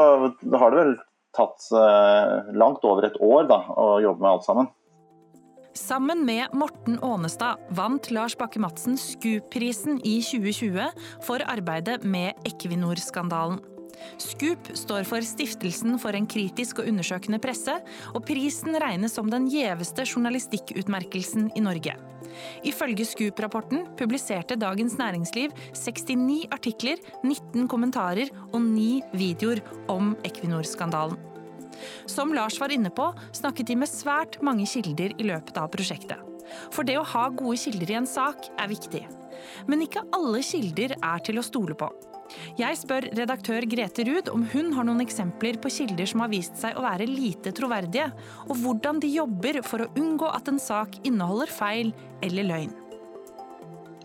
har 0.58 0.74
det 0.74 0.82
vel 0.82 0.96
tatt 1.38 1.70
eh, 1.76 2.52
langt 2.58 2.86
over 2.88 3.08
et 3.08 3.18
år 3.22 3.48
da, 3.50 3.62
å 3.78 3.98
jobbe 4.04 4.24
med 4.24 4.32
alt 4.32 4.48
sammen. 4.48 4.70
Sammen 5.78 6.24
med 6.26 6.54
Morten 6.58 6.98
Ånestad 7.06 7.62
vant 7.78 8.10
Lars 8.10 8.34
Bakke-Madsen 8.40 8.98
Scoop-prisen 8.98 10.00
i 10.02 10.18
2020 10.26 10.88
for 11.28 11.44
arbeidet 11.46 12.02
med 12.02 12.34
Equinor-skandalen. 12.50 13.62
Scoop 14.22 14.72
står 14.78 15.06
for 15.08 15.26
Stiftelsen 15.26 15.98
for 16.02 16.18
en 16.18 16.28
kritisk 16.30 16.82
og 16.82 16.90
undersøkende 16.92 17.40
presse, 17.44 17.78
og 18.14 18.26
prisen 18.28 18.78
regnes 18.82 19.16
som 19.18 19.30
den 19.32 19.48
gjeveste 19.52 20.06
journalistikkutmerkelsen 20.08 21.52
i 21.58 21.64
Norge. 21.64 21.96
Ifølge 22.68 23.06
SKUP-rapporten 23.08 23.86
publiserte 23.98 24.58
Dagens 24.60 24.98
Næringsliv 25.00 25.54
69 25.74 26.48
artikler, 26.52 27.02
19 27.24 27.68
kommentarer 27.72 28.32
og 28.52 28.62
9 28.62 29.02
videoer 29.14 29.64
om 29.90 30.16
Equinor-skandalen. 30.28 31.18
Som 32.10 32.34
Lars 32.34 32.58
var 32.60 32.74
inne 32.74 32.90
på, 32.90 33.12
snakket 33.36 33.70
de 33.70 33.78
med 33.78 33.92
svært 33.92 34.40
mange 34.42 34.66
kilder 34.70 35.14
i 35.18 35.28
løpet 35.30 35.60
av 35.62 35.70
prosjektet. 35.74 36.18
For 36.74 36.88
det 36.88 36.98
å 36.98 37.06
ha 37.06 37.28
gode 37.30 37.60
kilder 37.60 37.92
i 37.92 37.98
en 38.00 38.10
sak 38.10 38.50
er 38.58 38.72
viktig. 38.72 39.04
Men 39.70 39.84
ikke 39.86 40.06
alle 40.16 40.42
kilder 40.46 40.96
er 40.98 41.26
til 41.26 41.38
å 41.38 41.46
stole 41.46 41.78
på. 41.78 41.90
Jeg 42.60 42.78
spør 42.80 43.08
redaktør 43.18 43.66
Grete 43.70 44.04
Ruud 44.08 44.32
om 44.34 44.44
hun 44.54 44.74
har 44.76 44.88
noen 44.88 45.04
eksempler 45.04 45.60
på 45.62 45.72
kilder 45.74 46.10
som 46.10 46.24
har 46.24 46.32
vist 46.32 46.58
seg 46.60 46.78
å 46.78 46.84
være 46.86 47.08
lite 47.10 47.54
troverdige, 47.56 48.10
og 48.48 48.60
hvordan 48.64 49.00
de 49.04 49.14
jobber 49.14 49.62
for 49.66 49.86
å 49.86 49.90
unngå 50.00 50.30
at 50.34 50.52
en 50.52 50.60
sak 50.62 51.00
inneholder 51.08 51.52
feil 51.52 51.94
eller 52.26 52.50
løgn. 52.52 52.76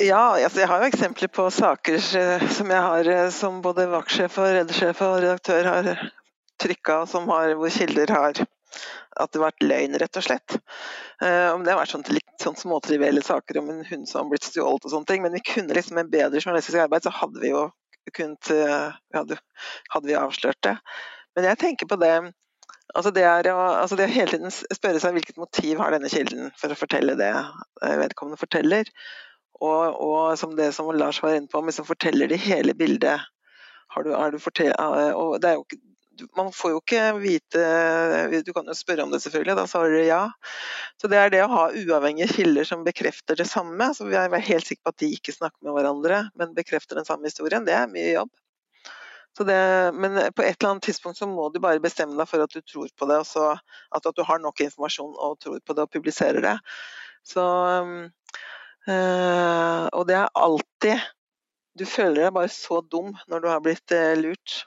Ja, 0.02 0.34
altså 0.34 0.62
jeg 0.62 0.70
har 0.70 0.82
jo 0.82 0.88
eksempler 0.88 1.30
på 1.30 1.44
saker 1.52 1.98
som 2.00 2.70
jeg 2.72 2.86
har 2.86 3.10
som 3.34 3.60
både 3.62 3.90
vaktsjef 3.92 4.38
og 4.40 4.54
redersjef 4.56 5.02
og 5.04 5.18
redaktør 5.22 5.68
har 5.68 5.90
trykka, 6.62 7.02
hvor 7.06 7.70
kilder 7.70 8.10
har 8.14 8.40
at 9.20 9.28
det 9.28 9.38
har 9.38 9.50
vært 9.50 9.64
løgn, 9.66 9.98
rett 10.00 10.16
og 10.16 10.24
slett. 10.24 10.56
Om 11.20 11.62
det 11.62 11.74
har 11.74 11.78
vært 11.82 11.92
sånn, 11.92 12.06
litt 12.08 12.40
sånn 12.40 12.56
småtrivielle 12.56 13.22
saker 13.22 13.60
om 13.60 13.68
en 13.70 13.84
hund 13.84 14.08
som 14.08 14.22
har 14.22 14.30
blitt 14.32 14.48
stjålet 14.48 14.88
og 14.88 14.94
sånne 14.94 15.10
ting, 15.10 15.22
men 15.22 15.36
vi 15.36 15.44
kunne 15.44 15.76
liksom 15.76 16.00
med 16.00 16.10
bedre 16.10 16.40
journalistisk 16.40 16.80
arbeid, 16.80 17.04
så 17.04 17.12
hadde 17.14 17.42
vi 17.42 17.52
jo 17.52 17.66
kunnet 18.10 18.50
uh, 18.50 18.94
hadde, 19.14 19.38
vi 20.04 20.16
avslørt 20.18 20.60
det. 20.66 20.76
Men 21.36 21.46
jeg 21.50 21.60
tenker 21.62 21.90
på 21.90 22.00
det 22.02 22.14
Altså 22.92 23.08
det, 23.14 23.22
er 23.24 23.46
å, 23.48 23.60
altså 23.80 23.96
det 23.96 24.10
hele 24.12 24.28
tiden 24.34 24.52
spørre 24.52 24.98
seg 25.00 25.14
hvilket 25.16 25.38
motiv 25.40 25.78
har 25.80 25.94
denne 25.94 26.10
kilden 26.12 26.50
for 26.60 26.74
å 26.74 26.76
fortelle 26.76 27.14
det 27.16 27.30
eh, 27.32 27.94
vedkommende 27.96 28.36
forteller. 28.36 28.90
Og, 29.64 29.96
og 29.96 30.34
som 30.36 30.52
det 30.58 30.66
som 30.76 30.90
Lars 30.92 31.22
var 31.24 31.38
inne 31.38 31.48
på, 31.48 31.62
liksom 31.64 31.86
forteller 31.88 32.28
de 32.28 32.36
hele 32.42 32.74
bildet. 32.76 33.24
Du, 33.96 34.10
du 34.12 34.36
fortell, 34.42 34.74
og 34.76 35.38
det 35.40 35.48
er 35.48 35.56
jo 35.56 35.64
ikke 35.64 35.80
man 36.36 36.52
får 36.54 36.74
jo 36.74 36.80
ikke 36.80 37.02
vite 37.22 37.62
Du 38.46 38.52
kan 38.54 38.68
jo 38.68 38.74
spørre 38.76 39.04
om 39.04 39.12
det, 39.12 39.22
selvfølgelig, 39.24 39.56
da 39.58 39.66
svarer 39.70 39.96
de 39.96 40.04
ja. 40.06 40.22
Så 41.00 41.10
det 41.10 41.18
er 41.18 41.32
det 41.32 41.42
å 41.44 41.50
ha 41.52 41.64
uavhengige 41.70 42.30
kilder 42.36 42.68
som 42.68 42.84
bekrefter 42.86 43.38
det 43.38 43.48
samme. 43.50 43.90
Så 43.96 44.06
vi 44.08 44.18
er 44.18 44.32
helt 44.48 44.68
sikre 44.68 44.88
på 44.88 44.94
at 44.94 45.02
de 45.02 45.10
ikke 45.16 45.34
snakker 45.34 45.58
med 45.66 45.76
hverandre, 45.76 46.22
men 46.38 46.56
bekrefter 46.56 46.98
den 46.98 47.08
samme 47.08 47.28
historien. 47.30 47.66
Det 47.66 47.76
er 47.76 47.90
mye 47.90 48.14
jobb. 48.14 48.32
Det, 49.38 49.92
men 49.96 50.18
på 50.36 50.44
et 50.44 50.58
eller 50.60 50.74
annet 50.74 50.84
tidspunkt 50.84 51.18
så 51.18 51.26
må 51.26 51.48
du 51.48 51.56
bare 51.62 51.80
bestemme 51.80 52.18
deg 52.18 52.28
for 52.28 52.44
at 52.44 52.52
du 52.52 52.60
tror 52.60 52.90
på 52.98 53.08
det, 53.08 53.16
og 53.40 53.54
at, 53.56 54.04
at, 54.04 54.10
du 54.12 54.20
har 54.28 54.42
nok 54.42 54.60
informasjon 54.60 55.14
og 55.16 55.38
tror 55.40 55.62
på 55.64 55.76
det 55.76 55.86
og 55.86 55.94
publiserer 55.94 56.44
det. 56.44 56.58
Så, 57.24 57.44
øh, 58.92 59.86
og 59.88 60.06
det 60.08 60.18
er 60.18 60.28
alltid 60.34 61.10
Du 61.78 61.86
føler 61.88 62.26
deg 62.26 62.34
bare 62.36 62.50
så 62.52 62.82
dum 62.84 63.14
når 63.32 63.40
du 63.40 63.48
har 63.48 63.60
blitt 63.64 63.94
lurt. 64.20 64.66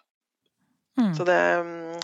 Mm. 1.00 1.12
Det, 1.28 1.42
mm, 1.66 2.00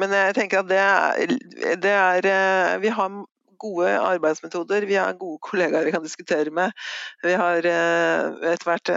men 0.00 0.14
jeg 0.16 0.36
tenker 0.38 0.62
at 0.62 0.70
det 0.70 0.78
er, 0.80 1.34
det 1.76 1.92
er, 1.92 2.28
eh, 2.30 2.78
Vi 2.80 2.88
har 2.88 3.18
gode 3.60 3.90
arbeidsmetoder, 3.98 4.86
vi 4.88 4.96
har 4.96 5.18
gode 5.20 5.38
kollegaer 5.48 5.84
vi 5.84 5.92
kan 5.92 6.04
diskutere 6.04 6.50
med. 6.50 6.72
Vi 7.22 7.36
har 7.36 7.60
etter 7.60 8.64
hvert 8.64 8.94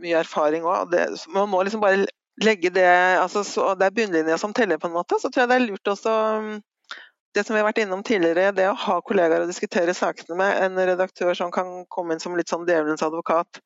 mye 0.00 0.22
erfaring 0.22 0.64
òg. 0.64 0.96
Man 1.28 1.50
må 1.52 1.62
liksom 1.62 1.82
bare 1.84 2.06
legge 2.40 2.70
det 2.72 2.88
altså, 3.20 3.44
så 3.44 3.74
Det 3.74 3.86
er 3.86 3.96
bunnlinja 3.96 4.38
som 4.38 4.54
teller, 4.56 4.78
på 4.78 4.88
en 4.88 4.96
måte. 4.96 5.20
Så 5.20 5.28
tror 5.28 5.42
jeg 5.42 5.50
det 5.50 5.58
er 5.58 5.66
lurt 5.66 5.92
også 5.92 6.14
mm, 6.40 6.54
det 7.34 7.44
som 7.46 7.54
vi 7.54 7.60
har 7.60 7.68
vært 7.68 7.82
innom 7.84 8.02
tidligere, 8.02 8.50
det 8.56 8.66
å 8.70 8.78
ha 8.86 8.96
kollegaer 9.06 9.44
å 9.44 9.50
diskutere 9.50 9.94
sakene 9.94 10.38
med. 10.40 10.56
En 10.64 10.80
redaktør 10.88 11.34
som 11.36 11.52
kan 11.54 11.84
komme 11.92 12.16
inn 12.16 12.22
som 12.22 12.34
litt 12.38 12.50
sånn 12.50 12.66
djevelens 12.66 13.04
advokat. 13.06 13.60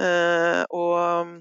Og 0.00 0.94
mm, 1.26 1.34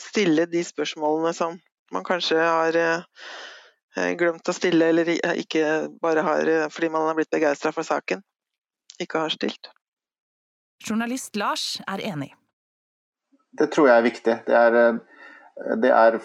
stille 0.00 0.46
de 0.50 0.64
spørsmålene 0.66 1.32
som 1.36 1.58
man 1.94 2.06
kanskje 2.06 2.38
har 2.38 2.76
uh, 2.80 4.10
glemt 4.18 4.48
å 4.48 4.54
stille, 4.56 4.90
eller 4.92 5.10
ikke 5.12 5.90
bare 6.02 6.24
har 6.26 6.50
fordi 6.70 6.90
man 6.94 7.08
har 7.08 7.18
blitt 7.18 7.32
begeistra 7.32 7.72
for 7.74 7.86
saken, 7.86 8.22
ikke 9.02 9.24
har 9.26 9.34
stilt. 9.34 9.72
Journalist 10.86 11.36
Lars 11.36 11.80
er 11.90 12.02
enig. 12.12 12.30
Det 13.58 13.72
tror 13.74 13.90
jeg 13.90 13.98
er 13.98 14.06
viktig. 14.06 14.36
Det 14.46 14.56
er 14.56 14.76
det 15.82 15.90
er 15.92 16.20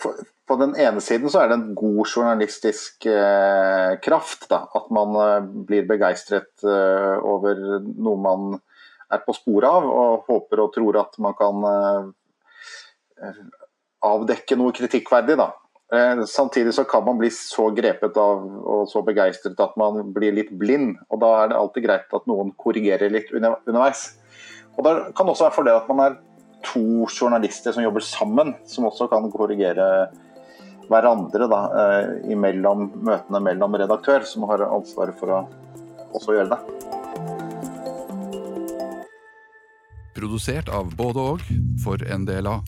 På 0.45 0.55
den 0.61 0.75
ene 0.77 1.01
siden 1.01 1.29
så 1.33 1.41
er 1.41 1.49
det 1.49 1.55
en 1.57 1.75
god 1.75 2.05
journalistisk 2.05 3.07
eh, 3.09 3.95
kraft. 4.05 4.45
Da, 4.51 4.59
at 4.77 4.91
man 4.93 5.15
eh, 5.17 5.47
blir 5.65 5.87
begeistret 5.89 6.61
eh, 6.61 7.15
over 7.25 7.57
noe 7.81 8.19
man 8.21 8.59
er 9.09 9.23
på 9.25 9.33
sporet 9.33 9.65
av, 9.65 9.87
og 9.89 10.29
håper 10.29 10.61
og 10.61 10.69
tror 10.75 10.99
at 11.01 11.17
man 11.25 11.33
kan 11.39 11.65
eh, 11.71 13.33
avdekke 14.05 14.57
noe 14.59 14.73
kritikkverdig. 14.75 15.37
Da. 15.39 15.51
Eh, 15.93 16.23
samtidig 16.29 16.73
så 16.73 16.83
kan 16.89 17.05
man 17.05 17.17
bli 17.17 17.29
så 17.33 17.69
grepet 17.75 18.17
av 18.17 18.45
og 18.65 18.87
så 18.89 19.03
begeistret 19.05 19.59
at 19.61 19.75
man 19.77 20.13
blir 20.13 20.33
litt 20.33 20.51
blind. 20.57 20.95
og 21.09 21.21
Da 21.21 21.31
er 21.43 21.49
det 21.51 21.59
alltid 21.59 21.85
greit 21.85 22.13
at 22.13 22.29
noen 22.29 22.53
korrigerer 22.57 23.13
litt 23.13 23.33
underveis. 23.33 24.15
Og 24.77 24.83
Det 24.83 25.15
kan 25.15 25.27
også 25.27 25.47
være 25.47 25.55
fordel 25.55 25.81
at 25.81 25.89
man 25.89 25.99
er 26.05 26.17
to 26.65 27.05
journalister 27.05 27.71
som 27.71 27.83
jobber 27.83 28.01
sammen, 28.01 28.55
som 28.65 28.85
også 28.85 29.09
kan 29.09 29.29
korrigere 29.31 30.09
hverandre 30.89 31.47
da, 31.49 31.61
eh, 31.81 32.31
imellom 32.33 32.91
møtene 33.05 33.41
mellom 33.41 33.75
redaktør, 33.75 34.25
som 34.25 34.43
har 34.49 34.65
ansvaret 34.65 35.17
for 35.19 35.27
å 35.29 35.47
også 36.13 36.35
gjøre 36.37 36.49
det. 36.49 36.59
Produsert 40.15 40.69
av 40.69 40.95
både 40.95 41.19
og 41.19 41.41
for 41.83 41.97
NDLA. 41.97 42.61